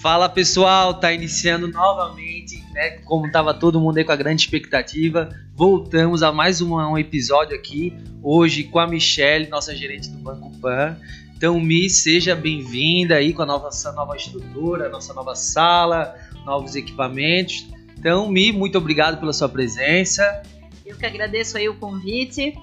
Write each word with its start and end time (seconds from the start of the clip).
Fala 0.00 0.28
pessoal, 0.28 0.94
tá 0.94 1.12
iniciando 1.12 1.66
novamente, 1.66 2.64
né? 2.72 2.90
Como 3.04 3.26
estava 3.26 3.52
todo 3.52 3.80
mundo 3.80 3.98
aí 3.98 4.04
com 4.04 4.12
a 4.12 4.16
grande 4.16 4.42
expectativa, 4.42 5.28
voltamos 5.56 6.22
a 6.22 6.30
mais 6.30 6.60
um, 6.60 6.76
um 6.76 6.96
episódio 6.96 7.56
aqui 7.56 7.92
hoje 8.22 8.62
com 8.62 8.78
a 8.78 8.86
Michelle, 8.86 9.48
nossa 9.48 9.74
gerente 9.74 10.08
do 10.08 10.18
Banco 10.18 10.56
Pan. 10.60 10.96
Então, 11.36 11.58
Mi, 11.58 11.90
seja 11.90 12.36
bem-vinda 12.36 13.16
aí 13.16 13.32
com 13.32 13.42
a 13.42 13.46
nossa 13.46 13.90
nova 13.90 14.16
estrutura, 14.16 14.88
nossa 14.88 15.12
nova 15.12 15.34
sala, 15.34 16.14
novos 16.44 16.76
equipamentos. 16.76 17.66
Então, 17.98 18.30
Mi, 18.30 18.52
muito 18.52 18.78
obrigado 18.78 19.18
pela 19.18 19.32
sua 19.32 19.48
presença. 19.48 20.42
Eu 20.86 20.96
que 20.96 21.06
agradeço 21.06 21.58
aí 21.58 21.68
o 21.68 21.74
convite. 21.74 22.54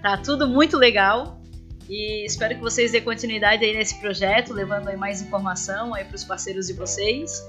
Tá 0.00 0.16
tudo 0.16 0.46
muito 0.46 0.76
legal. 0.76 1.40
E 1.88 2.24
espero 2.24 2.54
que 2.54 2.60
vocês 2.60 2.92
dêem 2.92 3.04
continuidade 3.04 3.64
aí 3.64 3.76
nesse 3.76 4.00
projeto, 4.00 4.52
levando 4.52 4.88
aí 4.88 4.96
mais 4.96 5.20
informação 5.20 5.94
aí 5.94 6.04
para 6.04 6.16
os 6.16 6.24
parceiros 6.24 6.66
de 6.66 6.72
vocês. 6.72 7.42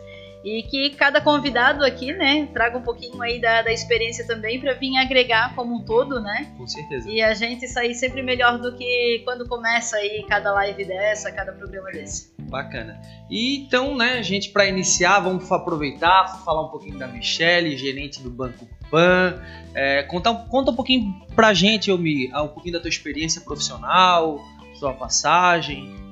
E 0.45 0.61
que 0.61 0.91
cada 0.91 1.19
convidado 1.19 1.83
aqui, 1.83 2.13
né, 2.13 2.47
traga 2.53 2.77
um 2.77 2.83
pouquinho 2.83 3.19
aí 3.19 3.41
da, 3.41 3.63
da 3.63 3.71
experiência 3.71 4.27
também 4.27 4.59
para 4.59 4.73
vir 4.73 4.95
agregar 4.95 5.55
como 5.55 5.75
um 5.75 5.83
todo, 5.83 6.21
né? 6.21 6.53
Com 6.55 6.67
certeza. 6.67 7.09
E 7.09 7.19
a 7.19 7.33
gente 7.33 7.67
sair 7.67 7.95
sempre 7.95 8.21
melhor 8.21 8.59
do 8.59 8.77
que 8.77 9.23
quando 9.25 9.47
começa 9.47 9.97
aí 9.97 10.23
cada 10.29 10.53
live 10.53 10.85
dessa, 10.85 11.31
cada 11.31 11.51
programa 11.51 11.89
desse. 11.91 12.31
Bacana. 12.41 13.01
E 13.27 13.57
então, 13.57 13.97
né, 13.97 14.21
gente, 14.21 14.51
para 14.51 14.67
iniciar, 14.67 15.19
vamos 15.19 15.51
aproveitar, 15.51 16.27
falar 16.45 16.67
um 16.67 16.69
pouquinho 16.69 16.99
da 16.99 17.07
Michelle, 17.07 17.75
gerente 17.75 18.21
do 18.21 18.29
Banco 18.29 18.67
Pan. 18.91 19.41
É, 19.73 20.03
conta, 20.03 20.31
conta 20.31 20.69
um 20.69 20.75
pouquinho 20.75 21.25
pra 21.35 21.55
gente, 21.55 21.89
Elmi, 21.89 22.31
um 22.35 22.47
pouquinho 22.49 22.73
da 22.73 22.79
tua 22.79 22.89
experiência 22.89 23.41
profissional, 23.41 24.39
sua 24.75 24.93
passagem. 24.93 26.04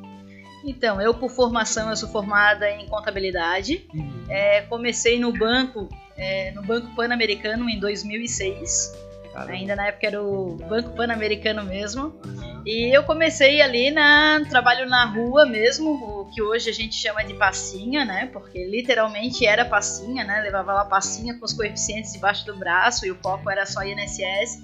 Então, 0.64 1.02
eu 1.02 1.14
por 1.14 1.30
formação, 1.30 1.90
eu 1.90 1.96
sou 1.96 2.10
formada 2.10 2.70
em 2.70 2.88
contabilidade. 2.88 3.88
Uhum. 3.94 4.26
É, 4.30 4.62
comecei 4.62 5.20
no 5.20 5.32
banco, 5.32 5.90
é, 6.18 6.52
no 6.52 6.62
Banco 6.64 6.96
Pan-Americano 6.96 7.70
em 7.70 7.80
2006. 7.80 9.04
Caramba. 9.34 9.54
Ainda 9.54 9.76
na 9.76 9.88
época 9.88 10.08
era 10.08 10.22
o 10.22 10.56
Banco 10.70 10.92
Pan-Americano 10.92 11.64
mesmo. 11.64 12.14
Uhum. 12.24 12.62
E 12.66 12.96
eu 12.96 13.04
comecei 13.04 13.62
ali 13.62 13.90
na 13.92 14.42
trabalho 14.50 14.88
na 14.88 15.06
rua 15.06 15.46
mesmo, 15.46 15.92
o 15.92 16.30
que 16.34 16.42
hoje 16.42 16.70
a 16.70 16.74
gente 16.74 16.96
chama 16.96 17.24
de 17.24 17.34
passinha, 17.34 18.06
né? 18.06 18.30
Porque 18.32 18.64
literalmente 18.66 19.46
era 19.46 19.66
passinha, 19.66 20.24
né? 20.24 20.40
Levava 20.42 20.74
lá 20.74 20.86
passinha 20.86 21.38
com 21.38 21.46
os 21.46 21.52
coeficientes 21.52 22.14
debaixo 22.14 22.46
do 22.46 22.56
braço 22.56 23.06
e 23.06 23.12
o 23.12 23.16
foco 23.16 23.50
era 23.50 23.66
só 23.66 23.84
INSS. 23.84 24.62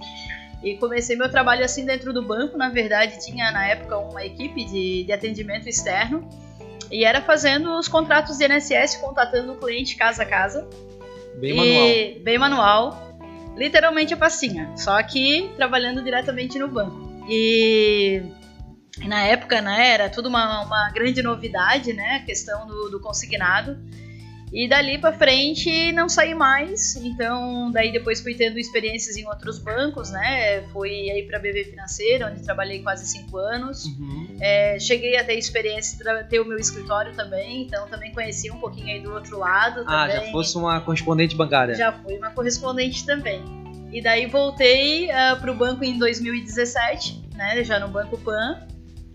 E 0.63 0.75
comecei 0.77 1.15
meu 1.15 1.29
trabalho 1.29 1.63
assim 1.63 1.85
dentro 1.85 2.11
do 2.11 2.21
banco. 2.21 2.57
Na 2.57 2.69
verdade, 2.69 3.23
tinha 3.23 3.51
na 3.51 3.65
época 3.67 3.97
uma 3.97 4.25
equipe 4.25 4.65
de, 4.65 5.03
de 5.03 5.11
atendimento 5.11 5.69
externo 5.69 6.27
e 6.91 7.05
era 7.05 7.21
fazendo 7.21 7.77
os 7.77 7.87
contratos 7.87 8.37
de 8.37 8.45
INSS, 8.45 8.97
contatando 8.97 9.53
o 9.53 9.57
cliente 9.57 9.95
casa 9.95 10.23
a 10.23 10.25
casa. 10.25 10.67
Bem 11.39 11.55
manual. 11.55 12.23
Bem 12.23 12.37
manual. 12.37 13.09
Literalmente 13.55 14.13
a 14.13 14.17
passinha, 14.17 14.71
só 14.75 15.01
que 15.03 15.51
trabalhando 15.55 16.03
diretamente 16.03 16.57
no 16.57 16.67
banco. 16.67 17.09
E 17.27 18.23
na 19.05 19.23
época, 19.23 19.61
né, 19.61 19.93
era 19.93 20.09
tudo 20.09 20.29
uma, 20.29 20.61
uma 20.61 20.89
grande 20.91 21.21
novidade, 21.21 21.93
né, 21.93 22.21
a 22.21 22.25
questão 22.25 22.65
do, 22.65 22.89
do 22.89 22.99
consignado. 22.99 23.77
E 24.51 24.67
dali 24.67 24.97
para 24.97 25.13
frente 25.13 25.91
não 25.91 26.09
saí 26.09 26.33
mais. 26.33 26.95
Então, 26.95 27.71
daí 27.71 27.91
depois 27.91 28.19
fui 28.19 28.33
tendo 28.33 28.57
experiências 28.57 29.15
em 29.15 29.27
outros 29.27 29.59
bancos, 29.59 30.09
né? 30.09 30.63
Fui 30.73 31.09
aí 31.11 31.23
para 31.23 31.37
BB 31.37 31.65
Financeira, 31.65 32.31
onde 32.31 32.41
trabalhei 32.43 32.81
quase 32.81 33.05
cinco 33.05 33.37
anos. 33.37 33.85
Uhum. 33.85 34.37
É, 34.39 34.79
cheguei 34.79 35.17
a 35.17 35.23
ter 35.23 35.35
experiência 35.35 35.97
para 35.97 36.23
ter 36.23 36.39
o 36.39 36.45
meu 36.45 36.57
escritório 36.57 37.13
também, 37.15 37.63
então 37.63 37.87
também 37.87 38.11
conheci 38.11 38.49
um 38.49 38.57
pouquinho 38.57 38.87
aí 38.87 39.01
do 39.01 39.13
outro 39.13 39.37
lado. 39.37 39.83
Ah, 39.85 40.07
também. 40.07 40.25
já 40.25 40.31
fosse 40.31 40.57
uma 40.57 40.81
correspondente 40.81 41.35
bancária? 41.35 41.75
Já 41.75 41.91
fui 41.91 42.17
uma 42.17 42.31
correspondente 42.31 43.05
também. 43.05 43.43
E 43.91 44.01
daí 44.01 44.25
voltei 44.25 45.07
uh, 45.07 45.13
ah, 45.13 45.37
para 45.39 45.51
o 45.51 45.55
banco 45.55 45.83
em 45.83 45.97
2017, 45.97 47.29
né? 47.35 47.63
Já 47.63 47.79
no 47.79 47.87
Banco 47.87 48.17
Pan. 48.17 48.67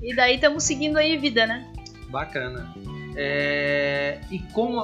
E 0.03 0.15
daí 0.15 0.35
estamos 0.35 0.65
seguindo 0.65 0.97
aí 0.97 1.17
vida, 1.17 1.47
né? 1.47 1.67
Bacana. 2.11 2.73
É, 3.17 4.19
e 4.31 4.39
como, 4.53 4.81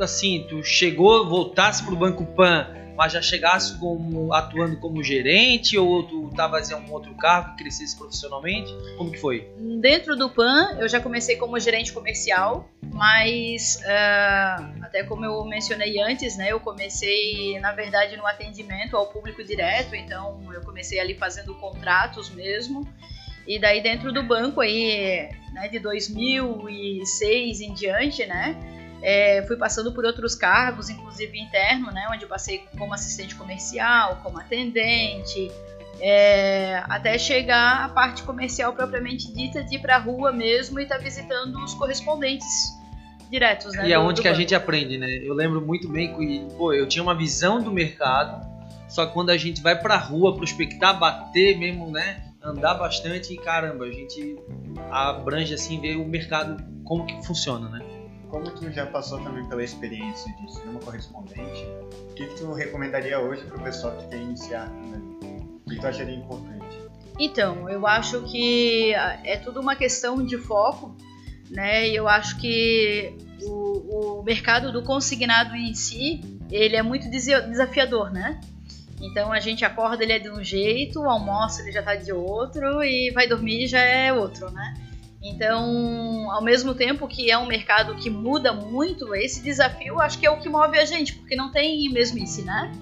assim, 0.00 0.46
tu 0.48 0.62
chegou, 0.62 1.28
voltasse 1.28 1.84
pro 1.84 1.96
Banco 1.96 2.26
Pan, 2.26 2.68
mas 3.00 3.14
já 3.14 3.22
chegasse 3.22 3.78
como 3.78 4.30
atuando 4.30 4.76
como 4.76 5.02
gerente 5.02 5.78
ou 5.78 6.02
tu 6.02 6.28
estava 6.28 6.60
em 6.60 6.74
um 6.74 6.92
outro 6.92 7.14
cargo 7.14 7.52
que 7.52 7.62
crescesse 7.62 7.96
profissionalmente? 7.96 8.70
Como 8.98 9.10
que 9.10 9.18
foi? 9.18 9.50
Dentro 9.80 10.14
do 10.14 10.28
PAN, 10.28 10.76
eu 10.78 10.86
já 10.86 11.00
comecei 11.00 11.36
como 11.36 11.58
gerente 11.58 11.94
comercial, 11.94 12.68
mas 12.92 13.76
uh, 13.76 14.84
até 14.84 15.02
como 15.02 15.24
eu 15.24 15.42
mencionei 15.46 15.98
antes, 15.98 16.36
né, 16.36 16.52
eu 16.52 16.60
comecei 16.60 17.58
na 17.58 17.72
verdade 17.72 18.18
no 18.18 18.26
atendimento 18.26 18.94
ao 18.94 19.06
público 19.06 19.42
direto, 19.42 19.96
então 19.96 20.38
eu 20.52 20.60
comecei 20.60 21.00
ali 21.00 21.14
fazendo 21.14 21.54
contratos 21.54 22.28
mesmo. 22.28 22.86
E 23.46 23.58
daí 23.58 23.82
dentro 23.82 24.12
do 24.12 24.22
banco 24.22 24.60
aí, 24.60 25.28
né, 25.52 25.68
de 25.68 25.78
2006 25.78 27.60
em 27.60 27.74
diante, 27.74 28.26
né, 28.26 28.56
é, 29.02 29.42
fui 29.46 29.56
passando 29.56 29.92
por 29.92 30.04
outros 30.04 30.34
cargos, 30.34 30.90
inclusive 30.90 31.38
interno, 31.38 31.90
né, 31.90 32.06
onde 32.10 32.24
eu 32.24 32.28
passei 32.28 32.64
como 32.78 32.92
assistente 32.92 33.34
comercial, 33.34 34.20
como 34.22 34.38
atendente, 34.38 35.50
é, 36.00 36.82
até 36.88 37.18
chegar 37.18 37.84
à 37.84 37.88
parte 37.88 38.22
comercial 38.22 38.72
propriamente 38.72 39.32
dita 39.32 39.62
de 39.62 39.76
ir 39.76 39.78
para 39.80 39.96
a 39.96 39.98
rua 39.98 40.32
mesmo 40.32 40.80
e 40.80 40.84
estar 40.84 40.96
tá 40.96 41.02
visitando 41.02 41.56
os 41.62 41.74
correspondentes 41.74 42.78
diretos, 43.30 43.74
né? 43.74 43.88
E 43.88 43.92
é 43.92 43.98
onde 43.98 44.20
que 44.20 44.28
banco. 44.28 44.36
a 44.36 44.40
gente 44.40 44.54
aprende, 44.54 44.98
né? 44.98 45.08
Eu 45.22 45.34
lembro 45.34 45.60
muito 45.60 45.88
bem 45.88 46.14
que, 46.16 46.46
pô, 46.56 46.72
eu 46.72 46.88
tinha 46.88 47.02
uma 47.02 47.14
visão 47.14 47.62
do 47.62 47.70
mercado, 47.70 48.44
só 48.88 49.06
que 49.06 49.12
quando 49.12 49.30
a 49.30 49.36
gente 49.36 49.62
vai 49.62 49.80
para 49.80 49.94
a 49.94 49.98
rua 49.98 50.34
prospectar, 50.34 50.98
bater 50.98 51.56
mesmo, 51.56 51.90
né? 51.90 52.29
Andar 52.42 52.74
bastante 52.74 53.34
e 53.34 53.36
caramba, 53.36 53.84
a 53.84 53.92
gente 53.92 54.38
abrange 54.90 55.54
assim, 55.54 55.80
ver 55.80 55.96
o 55.96 56.06
mercado 56.06 56.62
como 56.84 57.06
que 57.06 57.24
funciona, 57.26 57.68
né? 57.68 57.80
Como 58.28 58.50
tu 58.50 58.70
já 58.70 58.86
passou 58.86 59.20
também 59.20 59.46
pela 59.48 59.62
experiência 59.62 60.32
de 60.36 60.54
ser 60.54 60.68
uma 60.68 60.80
correspondente, 60.80 61.66
o 62.10 62.14
que, 62.14 62.26
que 62.26 62.34
tu 62.36 62.52
recomendaria 62.52 63.18
hoje 63.18 63.44
para 63.44 63.56
o 63.56 63.62
pessoal 63.62 63.96
que 63.96 64.08
quer 64.08 64.18
iniciar? 64.18 64.68
Né? 64.70 65.00
O 65.66 65.70
que 65.70 65.80
tu 65.80 65.86
acharia 65.86 66.14
importante? 66.14 66.78
Então, 67.18 67.68
eu 67.68 67.86
acho 67.86 68.22
que 68.22 68.94
é 68.94 69.36
tudo 69.36 69.60
uma 69.60 69.76
questão 69.76 70.24
de 70.24 70.38
foco, 70.38 70.96
né? 71.50 71.88
Eu 71.88 72.08
acho 72.08 72.38
que 72.38 73.14
o, 73.42 74.20
o 74.20 74.22
mercado 74.22 74.72
do 74.72 74.82
consignado 74.82 75.54
em 75.54 75.74
si, 75.74 76.20
ele 76.50 76.76
é 76.76 76.82
muito 76.82 77.10
desafiador, 77.10 78.10
né? 78.10 78.40
Então 79.00 79.32
a 79.32 79.40
gente 79.40 79.64
acorda, 79.64 80.02
ele 80.02 80.12
é 80.12 80.18
de 80.18 80.30
um 80.30 80.44
jeito, 80.44 81.02
almoça, 81.02 81.62
ele 81.62 81.72
já 81.72 81.82
tá 81.82 81.94
de 81.94 82.12
outro 82.12 82.82
e 82.84 83.10
vai 83.12 83.26
dormir 83.26 83.66
já 83.66 83.80
é 83.80 84.12
outro, 84.12 84.50
né? 84.50 84.74
Então, 85.22 86.30
ao 86.30 86.42
mesmo 86.42 86.74
tempo 86.74 87.06
que 87.06 87.30
é 87.30 87.36
um 87.36 87.46
mercado 87.46 87.94
que 87.94 88.08
muda 88.08 88.52
muito, 88.52 89.14
esse 89.14 89.42
desafio 89.42 90.00
acho 90.00 90.18
que 90.18 90.26
é 90.26 90.30
o 90.30 90.38
que 90.38 90.48
move 90.48 90.78
a 90.78 90.84
gente, 90.84 91.14
porque 91.14 91.36
não 91.36 91.50
tem 91.50 91.90
mesmice, 91.90 92.42
né? 92.42 92.72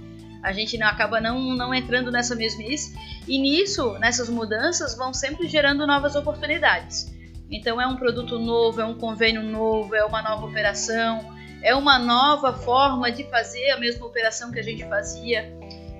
A 0.42 0.52
gente 0.52 0.78
não, 0.78 0.86
acaba 0.86 1.20
não, 1.20 1.56
não 1.56 1.74
entrando 1.74 2.12
nessa 2.12 2.36
mesmice 2.36 2.96
e 3.26 3.38
nisso, 3.38 3.98
nessas 3.98 4.28
mudanças, 4.28 4.96
vão 4.96 5.12
sempre 5.12 5.48
gerando 5.48 5.84
novas 5.84 6.14
oportunidades. 6.14 7.12
Então, 7.50 7.80
é 7.80 7.86
um 7.86 7.96
produto 7.96 8.38
novo, 8.38 8.80
é 8.80 8.84
um 8.84 8.94
convênio 8.94 9.42
novo, 9.42 9.94
é 9.96 10.04
uma 10.04 10.22
nova 10.22 10.46
operação, 10.46 11.34
é 11.60 11.74
uma 11.74 11.98
nova 11.98 12.52
forma 12.52 13.10
de 13.10 13.24
fazer 13.24 13.70
a 13.70 13.80
mesma 13.80 14.06
operação 14.06 14.52
que 14.52 14.60
a 14.60 14.62
gente 14.62 14.84
fazia. 14.84 15.57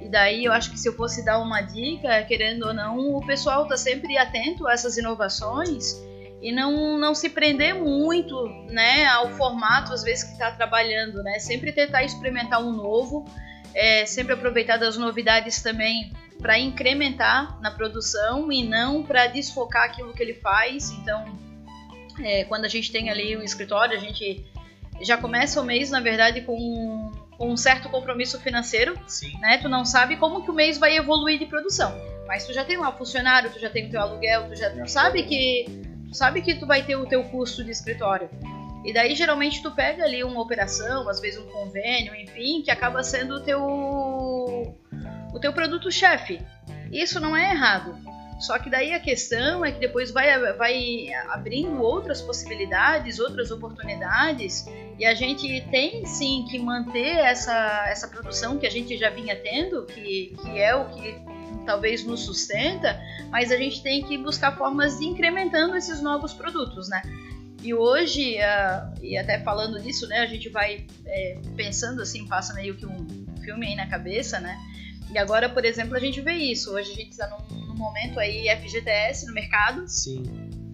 E 0.09 0.11
daí 0.11 0.47
eu 0.47 0.53
acho 0.53 0.71
que 0.71 0.81
se 0.81 0.89
eu 0.89 0.95
fosse 0.95 1.23
dar 1.23 1.39
uma 1.39 1.61
dica, 1.61 2.23
querendo 2.23 2.63
ou 2.63 2.73
não, 2.73 3.15
o 3.15 3.27
pessoal 3.27 3.65
está 3.65 3.77
sempre 3.77 4.17
atento 4.17 4.67
a 4.67 4.73
essas 4.73 4.97
inovações 4.97 6.03
e 6.41 6.51
não, 6.51 6.97
não 6.97 7.15
se 7.15 7.29
prender 7.29 7.75
muito 7.75 8.35
né, 8.71 9.05
ao 9.05 9.29
formato, 9.33 9.93
às 9.93 10.03
vezes, 10.03 10.25
que 10.25 10.33
está 10.33 10.51
trabalhando, 10.51 11.23
né? 11.23 11.39
Sempre 11.39 11.73
tentar 11.73 12.05
experimentar 12.05 12.65
um 12.65 12.73
novo, 12.73 13.27
é, 13.75 14.07
sempre 14.07 14.33
aproveitar 14.33 14.79
das 14.79 14.97
novidades 14.97 15.61
também 15.61 16.11
para 16.41 16.59
incrementar 16.59 17.61
na 17.61 17.71
produção 17.71 18.51
e 18.51 18.65
não 18.65 19.03
para 19.03 19.27
desfocar 19.27 19.85
aquilo 19.85 20.15
que 20.15 20.23
ele 20.23 20.35
faz. 20.35 20.91
Então, 20.93 21.23
é, 22.25 22.45
quando 22.45 22.65
a 22.65 22.69
gente 22.69 22.91
tem 22.91 23.11
ali 23.11 23.37
o 23.37 23.43
escritório, 23.43 23.95
a 23.95 24.01
gente 24.01 24.43
já 25.03 25.19
começa 25.19 25.61
o 25.61 25.65
mês, 25.65 25.91
na 25.91 26.01
verdade, 26.01 26.41
com 26.41 27.13
com 27.39 27.51
um 27.51 27.57
certo 27.57 27.89
compromisso 27.89 28.39
financeiro, 28.41 28.99
Sim. 29.07 29.39
né? 29.39 29.59
Tu 29.59 29.69
não 29.69 29.85
sabe 29.85 30.17
como 30.17 30.43
que 30.43 30.51
o 30.51 30.55
mês 30.55 30.77
vai 30.77 30.97
evoluir 30.97 31.39
de 31.39 31.47
produção, 31.47 31.97
mas 32.27 32.45
tu 32.45 32.53
já 32.53 32.65
tem 32.65 32.77
lá 32.77 32.91
o 32.91 32.99
funcionário, 32.99 33.49
tu 33.51 33.61
já 33.61 33.71
tem 33.71 33.87
o 33.87 33.91
teu 33.91 34.01
aluguel, 34.01 34.49
tu 34.49 34.57
já 34.57 34.71
tu 34.71 34.91
sabe 34.91 35.23
que 35.23 35.65
tu 36.09 36.15
sabe 36.17 36.43
que 36.43 36.57
tu 36.57 36.67
vai 36.67 36.83
ter 36.83 36.97
o 36.97 37.07
teu 37.07 37.23
custo 37.25 37.63
de 37.63 37.71
escritório. 37.71 38.29
E 38.85 38.93
daí 38.93 39.15
geralmente 39.15 39.63
tu 39.63 39.71
pega 39.71 40.05
ali 40.05 40.25
uma 40.25 40.41
operação, 40.41 41.09
às 41.09 41.21
vezes 41.21 41.39
um 41.39 41.47
convênio, 41.47 42.15
enfim, 42.15 42.63
que 42.63 42.71
acaba 42.71 43.03
sendo 43.05 43.37
o 43.37 43.41
teu 43.41 43.63
o 43.63 45.39
teu 45.41 45.53
produto 45.53 45.93
chefe. 45.93 46.41
Isso 46.91 47.21
não 47.21 47.37
é 47.37 47.53
errado. 47.53 47.97
Só 48.39 48.59
que 48.59 48.71
daí 48.71 48.93
a 48.93 49.01
questão 49.01 49.65
é 49.65 49.73
que 49.73 49.81
depois 49.81 50.11
vai, 50.11 50.53
vai 50.55 51.09
abrindo 51.29 51.83
outras 51.83 52.23
possibilidades, 52.23 53.19
outras 53.19 53.51
oportunidades, 53.51 54.65
e 54.99 55.05
a 55.05 55.15
gente 55.15 55.61
tem 55.71 56.05
sim 56.07 56.45
que 56.49 56.59
manter 56.59 57.17
essa, 57.19 57.87
essa 57.89 58.07
produção 58.07 58.57
que 58.59 58.67
a 58.67 58.71
gente 58.71 58.97
já 58.97 59.11
vinha 59.11 59.35
tendo, 59.35 59.85
que, 59.87 60.37
que 60.41 60.59
é 60.59 60.75
o 60.75 60.89
que 60.91 61.17
talvez 61.67 62.05
nos 62.05 62.21
sustenta, 62.21 62.99
mas 63.31 63.53
a 63.53 63.57
gente 63.57 63.83
tem 63.83 64.03
que 64.03 64.17
buscar 64.17 64.57
formas 64.57 64.99
de 64.99 65.07
incrementando 65.07 65.77
esses 65.77 66.01
novos 66.01 66.33
produtos, 66.33 66.89
né? 66.89 67.03
E 67.63 67.75
hoje, 67.75 68.37
uh, 68.37 69.05
e 69.05 69.19
até 69.19 69.41
falando 69.41 69.81
disso, 69.81 70.07
né, 70.07 70.21
a 70.21 70.27
gente 70.27 70.49
vai 70.49 70.87
é, 71.05 71.39
pensando 71.57 72.01
assim, 72.01 72.27
passa 72.27 72.55
meio 72.55 72.77
que 72.77 72.87
um 72.87 73.28
filme 73.49 73.67
aí 73.67 73.75
na 73.75 73.87
cabeça, 73.87 74.39
né? 74.39 74.59
E 75.11 75.17
agora, 75.17 75.49
por 75.49 75.65
exemplo, 75.65 75.97
a 75.97 76.01
gente 76.01 76.21
vê 76.21 76.35
isso. 76.35 76.75
Hoje 76.75 76.93
a 76.93 76.95
gente 76.95 77.11
está 77.13 77.27
num, 77.29 77.57
num, 77.67 77.75
momento 77.75 78.21
aí 78.21 78.47
FGTS 78.61 79.27
no 79.27 79.33
mercado, 79.33 79.89
Sim. 79.89 80.23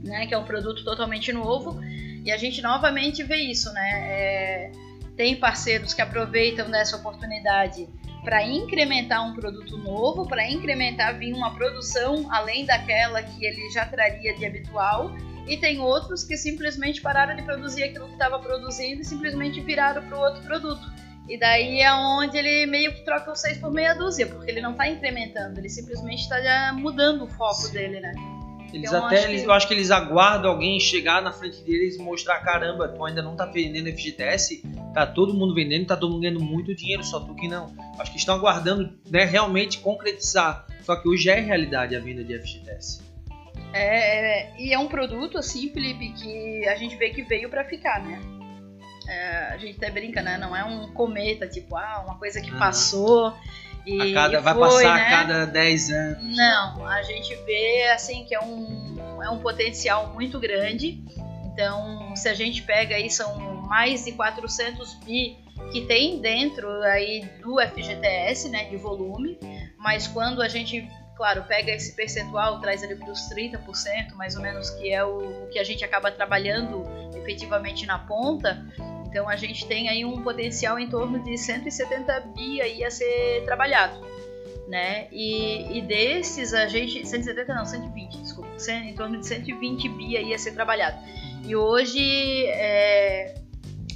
né, 0.03 0.27
que 0.27 0.35
é 0.35 0.39
um 0.39 0.45
produto 0.45 0.83
totalmente 0.85 1.33
novo, 1.33 1.81
e 2.25 2.33
a 2.33 2.37
gente 2.37 2.61
novamente 2.61 3.23
vê 3.23 3.37
isso, 3.37 3.73
né? 3.73 3.91
É, 4.09 4.73
tem 5.17 5.37
parceiros 5.37 5.95
que 5.95 6.03
aproveitam 6.03 6.69
dessa 6.69 6.97
oportunidade 6.97 7.89
para 8.25 8.43
incrementar 8.43 9.25
um 9.25 9.35
produto 9.35 9.77
novo, 9.77 10.27
para 10.27 10.51
incrementar 10.51 11.17
vir 11.17 11.33
uma 11.33 11.55
produção 11.55 12.27
além 12.33 12.65
daquela 12.65 13.23
que 13.23 13.45
ele 13.45 13.71
já 13.71 13.85
traria 13.85 14.35
de 14.35 14.45
habitual 14.47 15.15
e 15.47 15.59
tem 15.59 15.79
outros 15.79 16.25
que 16.25 16.37
simplesmente 16.37 17.03
pararam 17.03 17.37
de 17.37 17.43
produzir 17.43 17.85
aquilo 17.85 18.07
que 18.07 18.15
estava 18.15 18.39
produzindo 18.39 19.03
e 19.03 19.05
simplesmente 19.05 19.61
viraram 19.61 20.03
para 20.09 20.19
o 20.19 20.21
outro 20.21 20.43
produto. 20.43 21.04
E 21.29 21.39
daí 21.39 21.81
é 21.81 21.93
onde 21.95 22.37
ele 22.37 22.67
meio 22.67 22.93
que 22.95 23.05
troca 23.05 23.33
os 23.33 23.41
seis 23.41 23.59
por 23.59 23.73
meia 23.73 23.95
dúzia, 23.95 24.27
porque 24.27 24.51
ele 24.51 24.61
não 24.61 24.73
está 24.73 24.89
incrementando, 24.89 25.59
ele 25.59 25.71
simplesmente 25.71 26.23
está 26.23 26.73
mudando 26.75 27.25
o 27.25 27.27
foco 27.27 27.55
Sim. 27.55 27.73
dele, 27.73 28.01
né? 28.01 28.13
Eles 28.75 28.91
então, 28.91 29.07
até, 29.07 29.19
acho 29.19 29.29
eles, 29.29 29.43
que... 29.43 29.47
eu 29.47 29.53
acho 29.53 29.69
que 29.69 29.75
eles 29.75 29.91
aguardam 29.93 30.51
alguém 30.51 30.81
chegar 30.81 31.23
na 31.23 31.33
frente 31.33 31.63
deles 31.63 31.95
e 31.95 32.03
mostrar, 32.03 32.41
caramba, 32.41 32.89
tu 32.89 33.05
ainda 33.05 33.23
não 33.23 33.37
tá 33.37 33.47
vendendo 33.47 33.89
FGTS, 33.89 34.63
tá 34.93 35.07
todo 35.07 35.33
mundo 35.33 35.55
vendendo, 35.55 35.87
tá 35.87 35.97
todo 35.97 36.11
mundo 36.11 36.23
ganhando 36.23 36.41
muito 36.41 36.75
dinheiro, 36.75 37.05
só 37.05 37.21
tu 37.21 37.35
que 37.37 37.47
não. 37.47 37.73
Acho 37.99 38.11
que 38.11 38.19
estão 38.19 38.35
aguardando 38.35 38.93
né, 39.09 39.25
realmente 39.25 39.79
concretizar. 39.79 40.67
Só 40.83 40.97
que 40.97 41.09
hoje 41.09 41.31
é 41.31 41.39
realidade 41.39 41.95
a 41.95 42.01
venda 42.01 42.25
de 42.25 42.37
FGTS. 42.37 43.01
É, 43.73 44.43
é, 44.43 44.55
e 44.59 44.73
é 44.73 44.79
um 44.79 44.89
produto, 44.89 45.39
assim, 45.39 45.69
Felipe, 45.69 46.13
que 46.13 46.67
a 46.69 46.75
gente 46.75 46.97
vê 46.97 47.11
que 47.11 47.23
veio 47.23 47.49
para 47.49 47.65
ficar, 47.65 48.03
né? 48.03 48.21
É, 49.09 49.53
a 49.53 49.57
gente 49.57 49.77
até 49.77 49.91
brinca, 49.91 50.23
né? 50.23 50.39
Não 50.39 50.57
é 50.57 50.65
um 50.65 50.93
cometa, 50.93 51.47
tipo, 51.47 51.77
ah, 51.77 52.03
uma 52.05 52.19
coisa 52.19 52.41
que 52.41 52.51
uhum. 52.51 52.59
passou 52.59 53.37
e, 53.87 54.15
cada, 54.15 54.39
e 54.39 54.41
vai 54.41 54.55
foi, 54.55 54.63
passar 54.63 54.97
né? 54.97 55.03
a 55.03 55.11
cada 55.11 55.47
10 55.47 55.91
anos. 55.91 56.37
Não, 56.37 56.87
a 56.87 57.03
gente 57.03 57.35
vê, 57.45 57.91
assim, 57.91 58.25
que 58.25 58.35
é 58.35 58.41
um, 58.41 58.97
é 59.23 59.31
um 59.31 59.39
potencial 59.39 60.13
muito 60.15 60.39
grande. 60.41 61.03
Então, 61.45 62.17
se 62.17 62.29
a 62.29 62.35
gente 62.35 62.63
pega 62.63 62.97
aí, 62.97 63.11
são 63.11 63.39
mais 63.69 64.05
de 64.05 64.13
400 64.13 64.95
bi 65.05 65.37
que 65.71 65.83
tem 65.83 66.21
dentro 66.21 66.69
aí 66.83 67.25
do 67.43 67.61
FGTS, 67.61 68.49
né, 68.49 68.65
de 68.65 68.77
volume, 68.77 69.39
mas 69.79 70.07
quando 70.07 70.43
a 70.43 70.49
gente 70.49 70.89
claro, 71.17 71.45
pega 71.45 71.73
esse 71.73 71.95
percentual, 71.95 72.61
traz 72.61 72.83
ali 72.83 72.97
para 72.97 73.11
os 73.11 73.29
30%, 73.31 74.15
mais 74.15 74.37
ou 74.37 74.43
menos, 74.43 74.71
que 74.71 74.93
é 74.93 75.05
o 75.05 75.47
que 75.51 75.59
a 75.59 75.65
gente 75.65 75.85
acaba 75.85 76.11
trabalhando 76.11 76.85
efetivamente 77.17 77.87
na 77.87 77.99
ponta. 77.99 78.65
Então 79.15 79.29
a 79.29 79.37
gente 79.37 79.65
tem 79.69 79.89
aí 79.89 80.05
um 80.05 80.25
potencial 80.25 80.77
em 80.77 80.89
torno 80.89 81.23
de 81.23 81.39
170 81.39 82.21
bi 82.37 82.61
aí 82.61 82.83
a 82.83 82.91
ser 82.91 83.45
trabalhado. 83.45 84.05
Né? 84.67 85.07
E, 85.13 85.79
e 85.79 85.83
desses 85.83 86.53
a 86.53 86.67
gente 86.67 87.07
170 87.07 87.55
não, 87.55 87.65
120, 87.65 88.19
desculpa, 88.19 88.51
em 88.69 88.93
torno 88.93 89.21
de 89.21 89.25
120 89.25 89.89
bi 89.91 90.17
aí 90.17 90.35
a 90.35 90.39
ser 90.39 90.51
trabalhado. 90.51 90.99
E 91.47 91.55
hoje 91.55 92.45
é, 92.47 93.37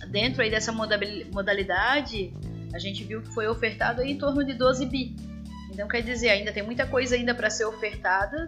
dentro 0.06 0.40
aí 0.40 0.50
dessa 0.50 0.70
modalidade 0.70 2.32
a 2.72 2.78
gente 2.78 3.02
viu 3.02 3.20
que 3.20 3.34
foi 3.34 3.48
ofertado 3.48 4.02
aí 4.02 4.12
em 4.12 4.18
torno 4.18 4.44
de 4.44 4.54
12 4.54 4.86
bi. 4.86 5.16
Então, 5.72 5.88
quer 5.88 6.02
dizer, 6.02 6.28
ainda 6.28 6.52
tem 6.52 6.62
muita 6.62 6.86
coisa 6.86 7.16
ainda 7.16 7.34
para 7.34 7.50
ser 7.50 7.64
ofertada. 7.64 8.46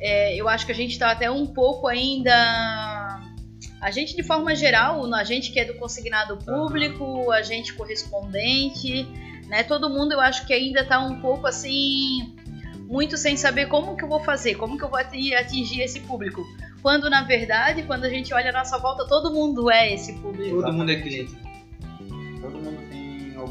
É, 0.00 0.36
eu 0.36 0.48
acho 0.48 0.66
que 0.66 0.72
a 0.72 0.74
gente 0.74 0.92
está 0.92 1.10
até 1.10 1.28
um 1.28 1.46
pouco 1.46 1.88
ainda. 1.88 2.32
A 3.82 3.90
gente, 3.90 4.14
de 4.14 4.22
forma 4.22 4.54
geral, 4.54 5.12
a 5.12 5.24
gente 5.24 5.50
que 5.50 5.58
é 5.58 5.64
do 5.64 5.74
consignado 5.74 6.36
público, 6.36 7.32
a 7.32 7.42
gente 7.42 7.74
correspondente, 7.74 9.04
né? 9.48 9.64
Todo 9.64 9.90
mundo 9.90 10.12
eu 10.12 10.20
acho 10.20 10.46
que 10.46 10.54
ainda 10.54 10.82
está 10.82 11.00
um 11.00 11.20
pouco 11.20 11.48
assim, 11.48 12.32
muito 12.86 13.16
sem 13.16 13.36
saber 13.36 13.66
como 13.66 13.96
que 13.96 14.04
eu 14.04 14.08
vou 14.08 14.20
fazer, 14.20 14.54
como 14.54 14.78
que 14.78 14.84
eu 14.84 14.88
vou 14.88 15.00
atingir 15.00 15.80
esse 15.80 15.98
público. 15.98 16.46
Quando 16.80 17.10
na 17.10 17.24
verdade, 17.24 17.82
quando 17.82 18.04
a 18.04 18.08
gente 18.08 18.32
olha 18.32 18.50
a 18.50 18.52
nossa 18.52 18.78
volta, 18.78 19.04
todo 19.08 19.32
mundo 19.32 19.68
é 19.68 19.92
esse 19.92 20.12
público. 20.12 20.62
Todo 20.62 20.72
mundo 20.72 20.92
é 20.92 21.00
cliente 21.00 21.51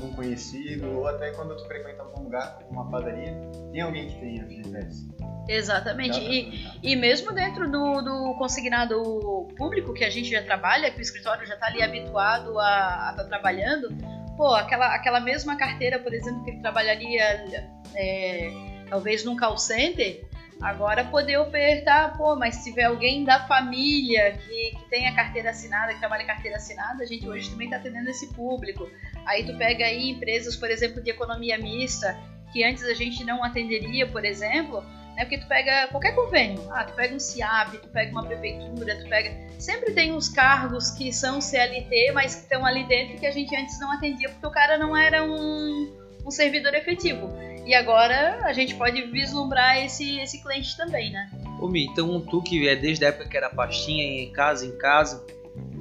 algum 0.02 0.14
conhecido, 0.16 0.90
ou 0.90 1.08
até 1.08 1.32
quando 1.32 1.56
tu 1.56 1.66
frequenta 1.66 2.02
algum 2.02 2.24
lugar, 2.24 2.60
uma 2.70 2.90
padaria, 2.90 3.34
tem 3.72 3.82
alguém 3.82 4.08
que 4.08 4.20
tenha 4.20 4.46
FGTS. 4.46 5.10
Exatamente. 5.48 6.20
E, 6.20 6.68
e 6.82 6.96
mesmo 6.96 7.34
dentro 7.34 7.70
do, 7.70 8.02
do 8.02 8.36
consignado 8.38 9.48
público 9.58 9.94
que 9.94 10.04
a 10.04 10.10
gente 10.10 10.30
já 10.30 10.42
trabalha, 10.42 10.92
que 10.92 11.00
o 11.00 11.02
escritório 11.02 11.46
já 11.46 11.54
está 11.54 11.68
ali 11.68 11.82
habituado 11.82 12.60
a 12.60 13.10
estar 13.12 13.24
tá 13.24 13.24
trabalhando, 13.26 13.90
pô, 14.38 14.54
aquela, 14.54 14.94
aquela 14.96 15.20
mesma 15.20 15.56
carteira, 15.56 16.00
por 16.00 16.14
exemplo, 16.14 16.44
que 16.44 16.52
ele 16.52 16.62
trabalharia 16.62 17.70
é, 17.96 18.52
talvez 18.90 19.24
num 19.24 19.36
call 19.36 19.58
center, 19.58 20.26
Agora 20.62 21.04
poder 21.04 21.38
ofertar, 21.38 22.16
pô, 22.16 22.36
mas 22.36 22.56
se 22.56 22.66
tiver 22.66 22.84
alguém 22.84 23.24
da 23.24 23.48
família 23.48 24.34
que, 24.34 24.78
que 24.78 24.90
tem 24.90 25.08
a 25.08 25.16
carteira 25.16 25.50
assinada, 25.50 25.94
que 25.94 26.00
trabalha 26.00 26.24
carteira 26.24 26.58
assinada, 26.58 27.04
a 27.04 27.06
gente 27.06 27.28
hoje 27.28 27.50
também 27.50 27.66
está 27.66 27.78
atendendo 27.78 28.10
esse 28.10 28.32
público. 28.34 28.88
Aí 29.26 29.44
tu 29.44 29.58
pega 29.58 29.86
aí 29.86 30.12
empresas, 30.12 30.56
por 30.56 30.70
exemplo, 30.70 31.02
de 31.02 31.10
economia 31.10 31.58
mista, 31.58 32.16
que 32.54 32.64
antes 32.64 32.84
a 32.84 32.94
gente 32.94 33.24
não 33.24 33.44
atenderia, 33.44 34.06
por 34.06 34.24
exemplo, 34.24 34.84
né? 35.16 35.26
Porque 35.26 35.40
tu 35.40 35.48
pega 35.48 35.88
qualquer 35.88 36.14
convênio, 36.14 36.62
ah, 36.72 36.84
tu 36.84 36.94
pega 36.94 37.16
um 37.16 37.20
CIAP, 37.20 37.78
tu 37.78 37.88
pega 37.90 38.12
uma 38.12 38.24
prefeitura, 38.24 38.96
tu 38.98 39.10
pega. 39.10 39.36
Sempre 39.58 39.94
tem 39.94 40.12
uns 40.12 40.30
cargos 40.30 40.92
que 40.92 41.12
são 41.12 41.42
CLT, 41.42 42.12
mas 42.14 42.36
que 42.36 42.42
estão 42.42 42.66
ali 42.66 42.84
dentro 42.84 43.18
que 43.18 43.26
a 43.26 43.32
gente 43.32 43.56
antes 43.56 43.80
não 43.80 43.92
atendia, 43.92 44.30
porque 44.30 44.46
o 44.46 44.52
cara 44.52 44.78
não 44.78 44.96
era 44.96 45.24
um, 45.24 45.92
um 46.26 46.32
servidor 46.32 46.74
efetivo. 46.74 47.32
E 47.66 47.74
agora 47.74 48.42
a 48.44 48.54
gente 48.54 48.76
pode 48.76 49.02
vislumbrar 49.04 49.78
esse, 49.78 50.20
esse 50.20 50.42
cliente 50.42 50.76
também, 50.76 51.12
né? 51.12 51.30
Ô 51.60 51.68
Mi, 51.68 51.86
então 51.86 52.20
tu 52.22 52.42
que 52.42 52.68
é 52.68 52.76
desde 52.76 53.06
a 53.06 53.10
época 53.10 53.30
que 53.30 53.38
era 53.38 53.50
pastinha 53.50 54.04
em 54.04 54.32
casa 54.32 54.66
em 54.66 54.78
casa, 54.78 55.24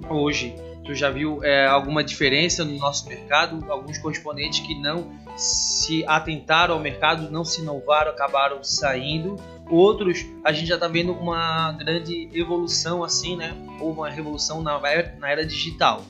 hoje 0.08 0.54
tu 0.84 0.94
já 0.94 1.10
viu 1.10 1.42
é, 1.42 1.66
alguma 1.66 2.02
diferença 2.02 2.64
no 2.64 2.76
nosso 2.78 3.08
mercado? 3.08 3.64
Alguns 3.70 3.98
correspondentes 3.98 4.60
que 4.60 4.74
não 4.74 5.10
se 5.36 6.04
atentaram 6.06 6.74
ao 6.74 6.80
mercado, 6.80 7.30
não 7.30 7.44
se 7.44 7.60
inovaram, 7.60 8.10
acabaram 8.10 8.62
saindo. 8.62 9.36
Outros, 9.70 10.26
a 10.44 10.52
gente 10.52 10.66
já 10.66 10.74
está 10.74 10.88
vendo 10.88 11.12
uma 11.12 11.72
grande 11.72 12.28
evolução 12.34 13.04
assim, 13.04 13.36
né? 13.36 13.54
Ou 13.78 13.92
uma 13.92 14.10
revolução 14.10 14.62
na 14.62 14.80
era, 14.88 15.14
na 15.18 15.30
era 15.30 15.46
digital. 15.46 16.04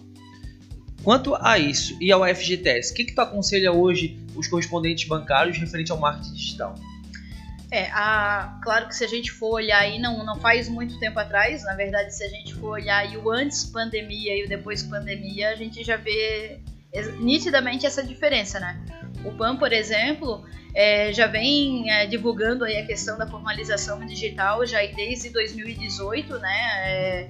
Quanto 1.02 1.35
a 1.35 1.59
isso 1.59 1.97
e 2.00 2.12
ao 2.12 2.23
FGTS, 2.26 2.92
o 2.92 2.95
que, 2.95 3.04
que 3.04 3.14
tu 3.14 3.21
aconselha 3.21 3.73
hoje 3.73 4.19
os 4.35 4.47
correspondentes 4.47 5.09
bancários 5.09 5.57
referente 5.57 5.90
ao 5.90 5.99
marketing 5.99 6.35
digital? 6.35 6.75
É, 7.71 7.88
a, 7.92 8.59
claro 8.62 8.88
que 8.88 8.95
se 8.97 9.04
a 9.04 9.09
gente 9.09 9.30
for 9.30 9.54
olhar 9.54 9.78
aí, 9.78 9.99
não, 9.99 10.25
não 10.25 10.37
faz 10.40 10.69
muito 10.69 10.99
tempo 10.99 11.19
atrás, 11.19 11.62
na 11.64 11.75
verdade, 11.75 12.14
se 12.14 12.25
a 12.25 12.28
gente 12.28 12.54
for 12.54 12.71
olhar 12.71 12.99
aí 12.99 13.16
o 13.16 13.30
antes 13.30 13.64
pandemia 13.64 14.37
e 14.37 14.45
o 14.45 14.49
depois 14.49 14.83
pandemia, 14.83 15.50
a 15.50 15.54
gente 15.54 15.85
já 15.85 15.97
vê 15.97 16.61
nitidamente 17.21 17.87
essa 17.87 18.02
diferença, 18.02 18.59
né? 18.59 18.80
O 19.25 19.30
PAN, 19.33 19.57
por 19.57 19.73
exemplo, 19.73 20.45
é, 20.75 21.12
já 21.12 21.28
vem 21.28 21.88
é, 21.90 22.07
divulgando 22.07 22.64
aí 22.64 22.76
a 22.78 22.87
questão 22.87 23.16
da 23.16 23.26
formalização 23.26 24.04
digital 24.04 24.66
já 24.66 24.85
desde 24.87 25.30
2018, 25.30 26.38
né? 26.38 26.59
É, 26.85 27.28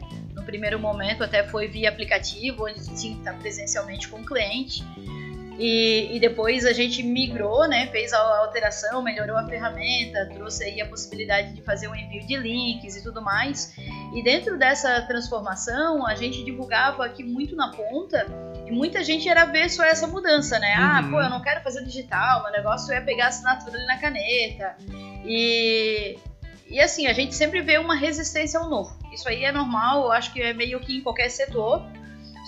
primeiro 0.51 0.81
momento 0.81 1.23
até 1.23 1.45
foi 1.45 1.69
via 1.69 1.89
aplicativo, 1.89 2.67
onde 2.67 2.85
tinha 3.01 3.15
que 3.15 3.21
estar 3.21 3.39
presencialmente 3.39 4.09
com 4.09 4.21
o 4.21 4.27
cliente. 4.27 4.85
E, 5.59 6.17
e, 6.17 6.19
depois 6.19 6.65
a 6.65 6.73
gente 6.73 7.03
migrou, 7.03 7.69
né, 7.69 7.87
fez 7.89 8.15
a 8.15 8.19
alteração, 8.39 9.03
melhorou 9.03 9.37
a 9.37 9.47
ferramenta, 9.47 10.27
trouxe 10.33 10.65
aí 10.65 10.81
a 10.81 10.87
possibilidade 10.87 11.53
de 11.53 11.61
fazer 11.61 11.87
o 11.87 11.91
um 11.91 11.95
envio 11.95 12.27
de 12.27 12.35
links 12.35 12.97
e 12.97 13.03
tudo 13.03 13.21
mais. 13.21 13.75
E 14.15 14.23
dentro 14.23 14.59
dessa 14.59 15.03
transformação, 15.03 16.07
a 16.07 16.15
gente 16.15 16.43
divulgava 16.43 17.05
aqui 17.05 17.23
muito 17.23 17.55
na 17.55 17.71
ponta 17.73 18.27
e 18.67 18.73
muita 18.73 19.05
gente 19.05 19.29
era 19.29 19.45
ver 19.45 19.69
só 19.69 19.85
essa 19.85 20.07
mudança, 20.07 20.59
né? 20.59 20.75
Ah, 20.79 20.81
uhum. 20.81 21.09
Ah, 21.09 21.11
pô, 21.11 21.21
eu 21.21 21.31
não 21.31 21.43
quero 21.43 21.61
fazer 21.61 21.85
digital, 21.85 22.43
meu 22.43 22.53
negócio 22.53 22.91
é 22.95 23.01
pegar 23.03 23.27
a 23.27 23.29
assinatura 23.29 23.77
ali 23.77 23.87
na 23.87 23.99
caneta. 23.99 24.77
E, 25.27 26.19
e 26.71 26.81
assim, 26.81 27.07
a 27.07 27.13
gente 27.13 27.35
sempre 27.35 27.61
vê 27.61 27.77
uma 27.77 27.95
resistência 27.95 28.59
ao 28.59 28.71
novo. 28.71 29.00
Isso 29.13 29.29
aí 29.29 29.45
é 29.45 29.53
normal, 29.53 30.05
eu 30.05 30.13
acho 30.13 30.33
que 30.33 30.41
é 30.41 30.53
meio 30.53 30.81
que 30.81 30.97
em 30.97 31.01
qualquer 31.01 31.29
setor. 31.29 31.83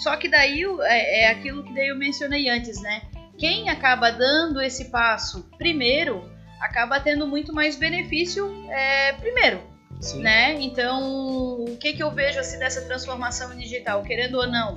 Só 0.03 0.17
que 0.17 0.29
daí 0.29 0.65
é, 0.83 1.23
é 1.23 1.31
aquilo 1.31 1.63
que 1.65 1.75
daí 1.75 1.89
eu 1.89 1.97
mencionei 1.97 2.49
antes, 2.49 2.81
né? 2.81 3.03
Quem 3.39 3.69
acaba 3.69 4.11
dando 4.11 4.61
esse 4.61 4.87
passo 4.87 5.49
primeiro 5.59 6.31
acaba 6.61 7.01
tendo 7.01 7.27
muito 7.27 7.53
mais 7.53 7.77
benefício 7.77 8.49
é, 8.71 9.13
primeiro. 9.15 9.61
Sim. 10.01 10.23
Né? 10.23 10.61
Então, 10.61 11.65
o 11.65 11.77
que, 11.77 11.93
que 11.93 12.03
eu 12.03 12.11
vejo 12.11 12.41
assim 12.41 12.59
dessa 12.59 12.81
transformação 12.83 13.57
digital? 13.57 14.03
Querendo 14.03 14.35
ou 14.35 14.47
não, 14.49 14.77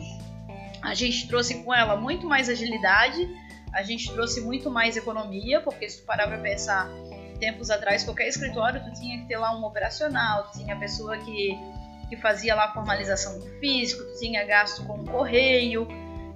a 0.81 0.93
gente 0.93 1.27
trouxe 1.27 1.63
com 1.63 1.73
ela 1.73 1.95
muito 1.95 2.27
mais 2.27 2.47
agilidade, 2.47 3.27
a 3.73 3.81
gente 3.81 4.11
trouxe 4.13 4.41
muito 4.41 4.69
mais 4.69 4.95
economia, 4.95 5.59
porque 5.61 5.89
se 5.89 6.01
tu 6.01 6.05
parar 6.05 6.27
para 6.27 6.37
pensar, 6.37 6.87
tempos 7.39 7.69
atrás, 7.69 8.03
qualquer 8.03 8.27
escritório, 8.27 8.83
tu 8.83 8.93
tinha 8.93 9.17
que 9.19 9.27
ter 9.27 9.37
lá 9.37 9.55
um 9.57 9.63
operacional, 9.63 10.43
tu 10.43 10.59
tinha 10.59 10.75
a 10.75 10.79
pessoa 10.79 11.17
que, 11.17 11.57
que 12.09 12.17
fazia 12.17 12.55
lá 12.55 12.65
a 12.65 12.73
formalização 12.73 13.39
do 13.39 13.45
físico, 13.59 14.03
tinha 14.19 14.43
gasto 14.45 14.83
com 14.85 14.99
o 14.99 15.05
correio, 15.05 15.87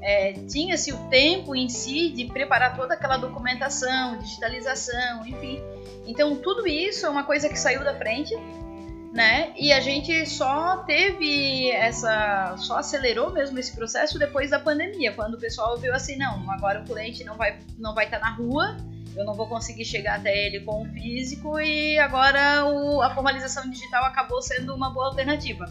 é, 0.01 0.33
tinha-se 0.33 0.93
o 0.93 0.97
tempo 1.09 1.55
em 1.55 1.67
si 1.67 2.09
de 2.09 2.25
preparar 2.25 2.75
toda 2.75 2.93
aquela 2.93 3.17
documentação, 3.17 4.17
digitalização, 4.17 5.25
enfim. 5.27 5.61
Então 6.05 6.35
tudo 6.37 6.67
isso 6.67 7.05
é 7.05 7.09
uma 7.09 7.23
coisa 7.23 7.49
que 7.49 7.59
saiu 7.59 7.83
da 7.83 7.95
frente, 7.95 8.33
né? 9.13 9.51
E 9.57 9.73
a 9.73 9.79
gente 9.79 10.25
só 10.25 10.77
teve 10.77 11.69
essa, 11.71 12.55
só 12.57 12.77
acelerou 12.77 13.31
mesmo 13.31 13.57
esse 13.59 13.75
processo 13.75 14.17
depois 14.17 14.51
da 14.51 14.59
pandemia, 14.59 15.11
quando 15.13 15.33
o 15.33 15.39
pessoal 15.39 15.77
viu 15.77 15.93
assim, 15.93 16.15
não, 16.15 16.49
agora 16.51 16.81
o 16.81 16.85
cliente 16.85 17.23
não 17.23 17.35
vai, 17.35 17.59
não 17.77 17.93
vai 17.93 18.05
estar 18.05 18.19
na 18.19 18.31
rua, 18.31 18.77
eu 19.15 19.25
não 19.25 19.33
vou 19.33 19.47
conseguir 19.47 19.85
chegar 19.85 20.19
até 20.19 20.45
ele 20.45 20.61
com 20.61 20.83
o 20.83 20.85
físico 20.85 21.59
e 21.59 21.97
agora 21.99 22.65
o, 22.65 23.01
a 23.01 23.13
formalização 23.13 23.69
digital 23.69 24.05
acabou 24.05 24.41
sendo 24.41 24.73
uma 24.73 24.89
boa 24.89 25.07
alternativa. 25.07 25.65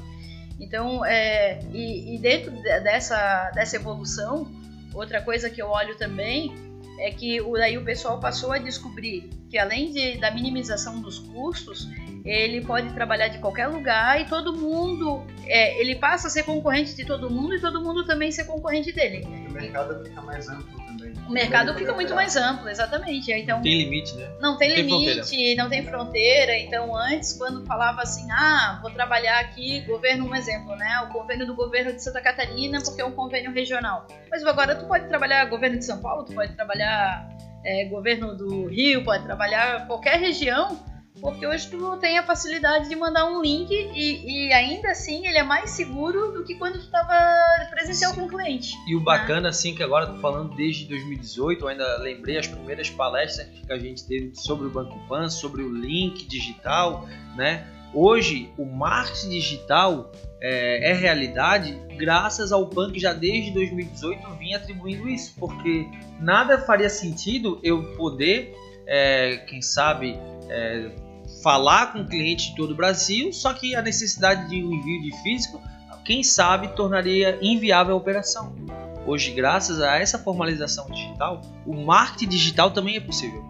Então, 0.61 1.05
é, 1.05 1.61
e, 1.73 2.15
e, 2.15 2.19
dentro 2.19 2.51
dessa, 2.51 3.51
dessa 3.55 3.77
evolução, 3.77 4.51
outra 4.93 5.23
coisa 5.23 5.49
que 5.49 5.63
eu 5.63 5.69
olho 5.69 5.97
também 5.97 6.53
é 6.99 7.11
que 7.11 7.41
o, 7.41 7.53
daí 7.53 7.79
o 7.79 7.85
pessoal 7.85 8.19
passou 8.19 8.53
a 8.53 8.59
descobrir 8.59 9.31
que 9.49 9.57
além 9.57 9.93
de, 9.93 10.19
da 10.19 10.33
minimização 10.33 11.01
dos 11.01 11.21
custos, 11.21 11.89
ele 12.25 12.61
pode 12.61 12.93
trabalhar 12.93 13.29
de 13.29 13.39
qualquer 13.39 13.69
lugar 13.69 14.21
e 14.21 14.25
todo 14.27 14.53
mundo, 14.53 15.25
é, 15.47 15.81
ele 15.81 15.95
passa 15.95 16.27
a 16.27 16.31
ser 16.31 16.43
concorrente 16.43 16.95
de 16.95 17.05
todo 17.05 17.31
mundo 17.31 17.55
e 17.55 17.61
todo 17.61 17.81
mundo 17.81 18.05
também 18.05 18.33
ser 18.33 18.45
concorrente 18.45 18.93
dele. 18.93 19.25
O 19.49 19.53
mercado 19.53 20.05
fica 20.05 20.21
mais 20.21 20.49
amplo 20.49 20.88
o 21.29 21.33
mercado 21.33 21.75
fica 21.75 21.93
muito 21.93 22.15
mais 22.15 22.37
amplo, 22.37 22.69
exatamente. 22.69 23.31
Então, 23.31 23.57
não 23.57 23.63
tem 23.63 23.79
limite, 23.79 24.17
né? 24.17 24.29
Não 24.41 24.57
tem, 24.57 24.75
tem 24.75 24.83
limite, 24.83 25.15
fronteira. 25.15 25.63
não 25.63 25.71
tem 25.71 25.85
fronteira. 25.85 26.59
Então, 26.59 26.97
antes, 26.97 27.35
quando 27.35 27.65
falava 27.67 28.03
assim, 28.03 28.27
ah, 28.31 28.79
vou 28.81 28.91
trabalhar 28.91 29.39
aqui, 29.41 29.81
governo, 29.83 30.27
um 30.27 30.35
exemplo, 30.35 30.75
né? 30.75 31.01
O 31.03 31.13
convênio 31.13 31.47
do 31.47 31.55
governo 31.55 31.93
de 31.93 32.03
Santa 32.03 32.23
Catarina, 32.23 32.81
porque 32.83 33.03
é 33.03 33.05
um 33.05 33.13
convênio 33.13 33.53
regional. 33.53 34.07
Mas 34.31 34.43
agora 34.45 34.75
tu 34.75 34.87
pode 34.87 35.07
trabalhar 35.07 35.45
governo 35.45 35.79
de 35.79 35.85
São 35.85 36.01
Paulo, 36.01 36.25
tu 36.25 36.33
pode 36.33 36.55
trabalhar 36.55 37.29
é, 37.65 37.85
governo 37.85 38.35
do 38.35 38.67
Rio, 38.67 39.05
pode 39.05 39.25
trabalhar 39.25 39.87
qualquer 39.87 40.19
região 40.19 40.81
porque 41.21 41.47
hoje 41.47 41.69
tu 41.69 41.97
tem 41.97 42.19
a 42.19 42.23
facilidade 42.23 42.89
de 42.89 42.97
mandar 42.97 43.27
um 43.27 43.43
link 43.43 43.71
e, 43.71 44.49
e 44.49 44.53
ainda 44.53 44.91
assim 44.91 45.27
ele 45.27 45.39
é 45.39 45.43
mais 45.43 45.71
seguro 45.71 46.33
do 46.33 46.45
que 46.45 46.55
quando 46.55 46.75
tu 46.75 46.85
estava 46.85 47.69
presencial 47.71 48.13
Sim. 48.13 48.21
com 48.21 48.27
o 48.27 48.29
cliente. 48.29 48.75
E 48.87 48.95
o 48.95 49.01
bacana, 49.01 49.43
né? 49.43 49.49
assim, 49.49 49.75
que 49.75 49.83
agora 49.83 50.07
tô 50.07 50.17
falando 50.21 50.55
desde 50.55 50.87
2018, 50.87 51.63
eu 51.63 51.69
ainda 51.69 51.99
lembrei 51.99 52.39
as 52.39 52.47
primeiras 52.47 52.91
palestras 52.91 53.49
que 53.67 53.73
a 53.73 53.79
gente 53.79 54.07
teve 54.07 54.33
sobre 54.35 54.67
o 54.67 54.71
Banco 54.71 54.99
Pan, 55.09 55.29
sobre 55.29 55.63
o 55.63 55.73
link 55.73 56.27
digital, 56.27 57.07
né? 57.37 57.67
Hoje, 57.95 58.53
o 58.59 58.67
marketing 58.67 59.31
digital 59.31 60.13
é, 60.41 60.91
é, 60.91 60.93
realidade 60.93 61.75
graças 61.97 62.53
ao 62.53 62.67
PAN 62.67 62.93
que 62.93 63.01
já 63.01 63.13
desde 63.13 63.51
2018 63.53 64.31
vinha 64.39 64.59
atribuindo 64.59 65.09
isso, 65.09 65.35
porque 65.39 65.87
nada 66.21 66.59
faria 66.59 66.89
sentido 66.89 67.59
eu 67.63 67.83
poder, 67.97 68.55
é, 68.87 69.39
quem 69.49 69.63
sabe, 69.63 70.19
é, 70.49 70.91
falar 71.43 71.93
com 71.93 72.05
clientes 72.05 72.47
de 72.47 72.57
todo 72.57 72.73
o 72.73 72.75
Brasil, 72.75 73.33
só 73.33 73.53
que 73.53 73.75
a 73.75 73.83
necessidade 73.83 74.49
de 74.49 74.65
um 74.65 74.73
envio 74.73 75.03
de 75.03 75.23
físico, 75.23 75.61
quem 76.05 76.23
sabe, 76.23 76.69
tornaria 76.69 77.39
inviável 77.43 77.95
a 77.95 77.99
operação. 77.99 78.55
Hoje, 79.07 79.31
graças 79.33 79.81
a 79.81 79.99
essa 79.99 80.19
formalização 80.19 80.87
digital, 80.91 81.43
o 81.67 81.75
marketing 81.75 82.29
digital 82.29 82.71
também 82.71 82.97
é 82.97 83.01
possível. 83.01 83.45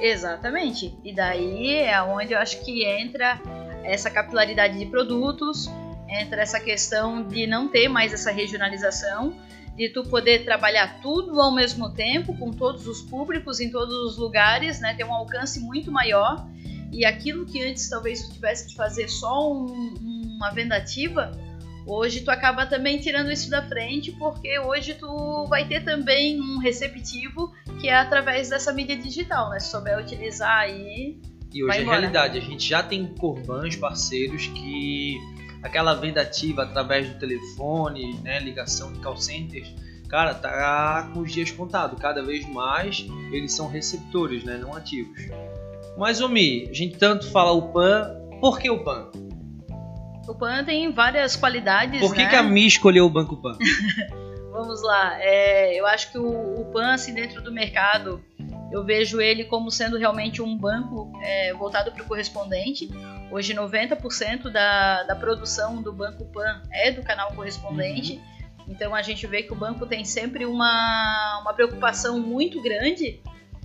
Exatamente. 0.00 0.96
E 1.04 1.14
daí 1.14 1.76
é 1.76 2.02
onde 2.02 2.32
eu 2.32 2.38
acho 2.38 2.62
que 2.64 2.84
entra 2.84 3.40
essa 3.82 4.10
capilaridade 4.10 4.78
de 4.78 4.86
produtos, 4.86 5.70
entra 6.08 6.42
essa 6.42 6.60
questão 6.60 7.22
de 7.22 7.46
não 7.46 7.68
ter 7.68 7.88
mais 7.88 8.12
essa 8.12 8.30
regionalização, 8.30 9.34
de 9.76 9.88
tu 9.88 10.04
poder 10.04 10.44
trabalhar 10.44 11.00
tudo 11.00 11.40
ao 11.40 11.52
mesmo 11.52 11.90
tempo, 11.90 12.36
com 12.38 12.50
todos 12.50 12.86
os 12.86 13.02
públicos, 13.02 13.60
em 13.60 13.70
todos 13.70 13.94
os 13.94 14.16
lugares, 14.16 14.80
né? 14.80 14.94
ter 14.94 15.04
um 15.04 15.12
alcance 15.12 15.60
muito 15.60 15.90
maior 15.90 16.46
e 16.94 17.04
aquilo 17.04 17.44
que 17.44 17.60
antes 17.62 17.88
talvez 17.88 18.22
tu 18.22 18.34
tivesse 18.34 18.68
que 18.68 18.76
fazer 18.76 19.08
só 19.08 19.52
um, 19.52 19.94
uma 20.36 20.50
vendativa, 20.50 21.32
hoje 21.84 22.20
tu 22.20 22.30
acaba 22.30 22.66
também 22.66 23.00
tirando 23.00 23.32
isso 23.32 23.50
da 23.50 23.66
frente, 23.66 24.12
porque 24.12 24.58
hoje 24.60 24.94
tu 24.94 25.44
vai 25.48 25.66
ter 25.66 25.84
também 25.84 26.40
um 26.40 26.58
receptivo 26.58 27.52
que 27.80 27.88
é 27.88 27.96
através 27.96 28.48
dessa 28.48 28.72
mídia 28.72 28.96
digital, 28.96 29.50
né? 29.50 29.58
Se 29.58 29.72
souber 29.72 29.98
utilizar 29.98 30.60
aí. 30.60 31.20
E 31.52 31.64
hoje 31.64 31.80
é 31.80 31.82
realidade, 31.82 32.38
a 32.38 32.40
gente 32.40 32.68
já 32.68 32.82
tem 32.82 33.06
corbãs 33.14 33.74
parceiros 33.74 34.46
que 34.48 35.18
aquela 35.62 35.94
venda 35.94 36.20
ativa 36.20 36.62
através 36.62 37.08
do 37.08 37.18
telefone, 37.18 38.14
né, 38.22 38.38
ligação 38.38 38.92
de 38.92 39.00
call 39.00 39.16
centers, 39.16 39.72
cara, 40.08 40.34
tá 40.34 41.10
com 41.12 41.20
os 41.20 41.32
dias 41.32 41.50
contados. 41.50 41.98
Cada 41.98 42.22
vez 42.22 42.46
mais 42.48 43.06
eles 43.32 43.52
são 43.52 43.68
receptores, 43.68 44.44
né, 44.44 44.58
não 44.58 44.74
ativos. 44.74 45.18
Mas, 45.96 46.20
Omi, 46.20 46.68
a 46.68 46.72
gente 46.72 46.96
tanto 46.96 47.30
fala 47.30 47.52
o 47.52 47.72
PAN, 47.72 48.16
por 48.40 48.58
que 48.58 48.68
o 48.68 48.82
PAN? 48.82 49.10
O 50.26 50.34
PAN 50.34 50.64
tem 50.64 50.90
várias 50.92 51.36
qualidades. 51.36 52.00
Por 52.00 52.14
que, 52.14 52.22
né? 52.22 52.28
que 52.28 52.36
a 52.36 52.42
Mi 52.42 52.66
escolheu 52.66 53.06
o 53.06 53.10
Banco 53.10 53.36
PAN? 53.36 53.56
Vamos 54.50 54.82
lá, 54.82 55.16
é, 55.20 55.78
eu 55.78 55.84
acho 55.86 56.12
que 56.12 56.18
o, 56.18 56.60
o, 56.60 56.64
PAN, 56.72 56.92
assim, 56.92 57.12
dentro 57.12 57.42
do 57.42 57.50
mercado, 57.52 58.24
eu 58.70 58.84
vejo 58.84 59.20
ele 59.20 59.44
como 59.44 59.70
sendo 59.70 59.98
realmente 59.98 60.40
um 60.40 60.56
banco 60.56 61.12
é, 61.22 61.52
voltado 61.52 61.90
para 61.90 62.02
o 62.02 62.06
correspondente. 62.06 62.88
Hoje, 63.30 63.52
90% 63.52 64.50
da, 64.50 65.02
da 65.02 65.16
produção 65.16 65.82
do 65.82 65.92
Banco 65.92 66.24
PAN 66.26 66.62
é 66.72 66.92
do 66.92 67.02
canal 67.02 67.32
correspondente. 67.32 68.14
Uhum. 68.14 68.64
Então, 68.68 68.94
a 68.94 69.02
gente 69.02 69.26
vê 69.26 69.42
que 69.42 69.52
o 69.52 69.56
banco 69.56 69.86
tem 69.86 70.04
sempre 70.04 70.46
uma, 70.46 71.40
uma 71.40 71.52
preocupação 71.52 72.20
muito 72.20 72.62
grande 72.62 73.20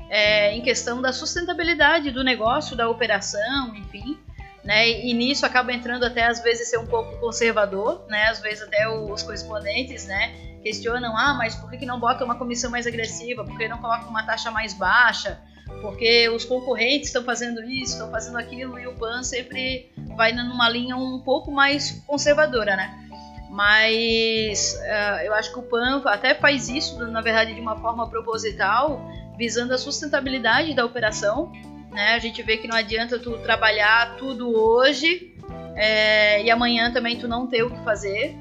é, 0.10 0.56
em 0.56 0.62
questão 0.62 1.02
da 1.02 1.14
sustentabilidade 1.14 2.12
do 2.12 2.24
negócio, 2.24 2.76
da 2.76 2.90
operação, 2.90 3.76
enfim. 3.76 4.18
Né, 4.64 4.90
e 4.90 5.14
nisso 5.14 5.46
acaba 5.46 5.72
entrando 5.72 6.04
até 6.04 6.26
às 6.26 6.42
vezes 6.44 6.70
ser 6.70 6.78
um 6.78 6.86
pouco 6.86 7.18
conservador, 7.18 8.06
né, 8.10 8.26
às 8.26 8.40
vezes 8.42 8.62
até 8.62 8.88
os 8.90 9.24
correspondentes 9.24 10.06
né, 10.06 10.34
questionam, 10.62 11.16
ah, 11.18 11.34
mas 11.34 11.56
por 11.56 11.70
que, 11.72 11.86
não 11.86 11.98
bota 11.98 12.26
uma 12.26 12.36
comissão 12.36 12.70
mais 12.70 12.86
agressiva, 12.86 13.46
por 13.46 13.58
que 13.58 13.70
não 13.70 13.78
coloca 13.78 14.06
uma 14.06 14.22
taxa 14.24 14.52
mais 14.52 14.74
baixa, 14.74 15.40
porque 15.82 16.28
os 16.30 16.44
concorrentes 16.44 17.08
estão 17.08 17.24
fazendo 17.24 17.64
isso, 17.64 17.94
estão 17.94 18.12
fazendo 18.12 18.38
aquilo, 18.38 18.78
e 18.78 18.86
o 18.86 18.94
PAN 18.96 19.24
sempre 19.24 19.92
vai 20.16 20.34
numa 20.34 20.68
linha 20.70 20.98
um 20.98 21.20
pouco 21.20 21.52
mais 21.52 22.04
conservadora, 22.06 22.76
né? 22.76 23.08
Mas 23.50 24.78
uh, 24.80 25.24
eu 25.24 25.34
acho 25.34 25.52
que 25.52 25.60
o 25.60 25.64
PAN 25.64 26.04
até 26.06 26.36
faz 26.36 26.70
isso, 26.70 27.00
na 27.08 27.22
verdade, 27.22 27.54
de 27.54 27.62
uma 27.62 27.78
forma 27.78 28.08
proposital, 28.10 29.02
visando 29.40 29.74
a 29.74 29.78
sustentabilidade 29.78 30.76
da 30.76 30.86
operação. 30.86 31.50
Né? 31.90 32.14
A 32.14 32.20
gente 32.20 32.44
vê 32.44 32.58
que 32.58 32.68
não 32.68 32.76
adianta 32.76 33.18
tu 33.18 33.38
trabalhar 33.40 34.18
tudo 34.18 34.54
hoje 34.54 35.34
é, 35.76 36.44
e 36.44 36.52
amanhã 36.52 36.92
também 36.92 37.18
tu 37.18 37.26
não 37.26 37.48
ter 37.48 37.64
o 37.64 37.72
que 37.72 37.84
fazer. 37.86 38.38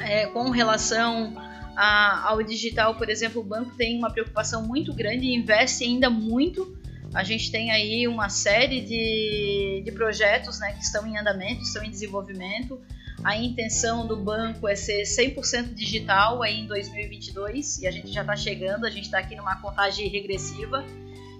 É, 0.00 0.26
com 0.26 0.50
relação 0.50 1.32
a, 1.76 2.28
ao 2.28 2.42
digital, 2.42 2.96
por 2.96 3.08
exemplo, 3.08 3.40
o 3.40 3.44
banco 3.44 3.76
tem 3.76 3.96
uma 3.96 4.10
preocupação 4.10 4.66
muito 4.66 4.92
grande 4.92 5.26
e 5.26 5.36
investe 5.36 5.84
ainda 5.84 6.10
muito. 6.10 6.76
A 7.14 7.22
gente 7.22 7.52
tem 7.52 7.70
aí 7.70 8.08
uma 8.08 8.28
série 8.28 8.80
de, 8.80 9.82
de 9.84 9.92
projetos 9.92 10.58
né, 10.58 10.72
que 10.72 10.82
estão 10.82 11.06
em 11.06 11.16
andamento, 11.16 11.62
estão 11.62 11.84
em 11.84 11.90
desenvolvimento. 11.90 12.80
A 13.24 13.36
intenção 13.36 14.06
do 14.06 14.16
banco 14.16 14.66
é 14.66 14.74
ser 14.74 15.02
100% 15.02 15.74
digital 15.74 16.42
aí 16.42 16.60
em 16.60 16.66
2022 16.66 17.78
e 17.78 17.86
a 17.86 17.90
gente 17.90 18.12
já 18.12 18.22
está 18.22 18.34
chegando, 18.34 18.84
a 18.84 18.90
gente 18.90 19.04
está 19.04 19.18
aqui 19.18 19.36
numa 19.36 19.56
contagem 19.56 20.08
regressiva. 20.08 20.84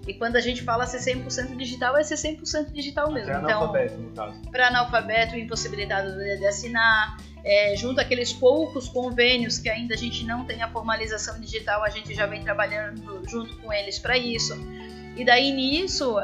E 0.07 0.15
quando 0.15 0.37
a 0.37 0.41
gente 0.41 0.62
fala 0.62 0.85
ser 0.87 0.99
100% 0.99 1.57
digital, 1.57 1.97
é 1.97 2.03
ser 2.03 2.17
100% 2.17 2.73
digital 2.73 3.12
mesmo. 3.12 3.29
Para 3.29 3.39
então, 3.41 3.62
analfabeto, 3.62 3.99
no 3.99 4.11
caso. 4.11 4.41
Para 4.51 4.69
analfabeto, 4.69 5.37
impossibilidade 5.37 6.39
de 6.39 6.47
assinar, 6.47 7.17
é, 7.45 7.77
junto 7.77 8.01
àqueles 8.01 8.33
poucos 8.33 8.89
convênios 8.89 9.59
que 9.59 9.69
ainda 9.69 9.95
a 9.95 9.97
gente 9.97 10.25
não 10.25 10.45
tem 10.45 10.62
a 10.62 10.69
formalização 10.69 11.41
digital, 11.41 11.85
a 11.85 11.89
gente 11.89 12.15
já 12.15 12.27
vem 12.27 12.43
trabalhando 12.43 13.23
junto 13.29 13.57
com 13.59 13.73
eles 13.73 13.99
para 13.99 14.17
isso. 14.17 14.55
E 15.17 15.25
daí 15.25 15.53
nisso 15.53 16.17
uh, 16.17 16.23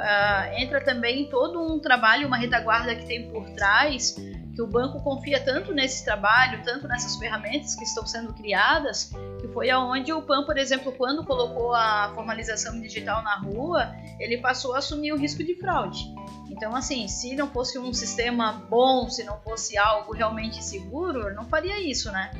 entra 0.57 0.81
também 0.81 1.29
todo 1.29 1.61
um 1.61 1.79
trabalho, 1.79 2.27
uma 2.27 2.37
retaguarda 2.39 2.95
que 2.97 3.07
tem 3.07 3.31
por 3.31 3.49
trás 3.51 4.17
que 4.59 4.63
o 4.63 4.67
banco 4.67 5.01
confia 5.05 5.39
tanto 5.39 5.73
nesse 5.73 6.05
trabalho, 6.05 6.65
tanto 6.65 6.89
nessas 6.89 7.15
ferramentas 7.15 7.77
que 7.77 7.85
estão 7.85 8.05
sendo 8.05 8.33
criadas, 8.33 9.13
que 9.41 9.47
foi 9.47 9.71
aonde 9.71 10.13
o 10.13 10.21
PAN, 10.21 10.45
por 10.45 10.59
exemplo, 10.59 10.91
quando 10.91 11.25
colocou 11.25 11.73
a 11.73 12.11
formalização 12.13 12.81
digital 12.81 13.23
na 13.23 13.37
rua, 13.37 13.95
ele 14.19 14.39
passou 14.39 14.75
a 14.75 14.79
assumir 14.79 15.13
o 15.13 15.17
risco 15.17 15.45
de 15.45 15.55
fraude. 15.55 16.13
Então, 16.51 16.75
assim, 16.75 17.07
se 17.07 17.37
não 17.37 17.47
fosse 17.47 17.79
um 17.79 17.95
sistema 17.95 18.53
bom, 18.69 19.09
se 19.09 19.23
não 19.23 19.39
fosse 19.43 19.79
algo 19.79 20.13
realmente 20.13 20.65
seguro, 20.65 21.33
não 21.33 21.45
faria 21.45 21.81
isso, 21.81 22.11
né? 22.11 22.33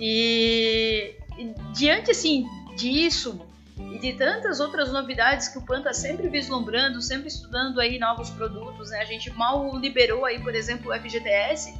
E, 0.00 1.14
diante, 1.72 2.10
assim, 2.10 2.44
disso, 2.76 3.40
e 3.76 3.98
de 3.98 4.12
tantas 4.12 4.60
outras 4.60 4.92
novidades 4.92 5.48
que 5.48 5.58
o 5.58 5.62
PAN 5.62 5.78
está 5.78 5.92
sempre 5.92 6.28
vislumbrando, 6.28 7.00
sempre 7.00 7.28
estudando 7.28 7.80
aí 7.80 7.98
novos 7.98 8.30
produtos. 8.30 8.90
Né? 8.90 8.98
A 8.98 9.04
gente 9.04 9.30
mal 9.30 9.76
liberou 9.78 10.24
aí, 10.24 10.38
por 10.40 10.54
exemplo, 10.54 10.92
o 10.92 10.94
FGTS. 10.94 11.74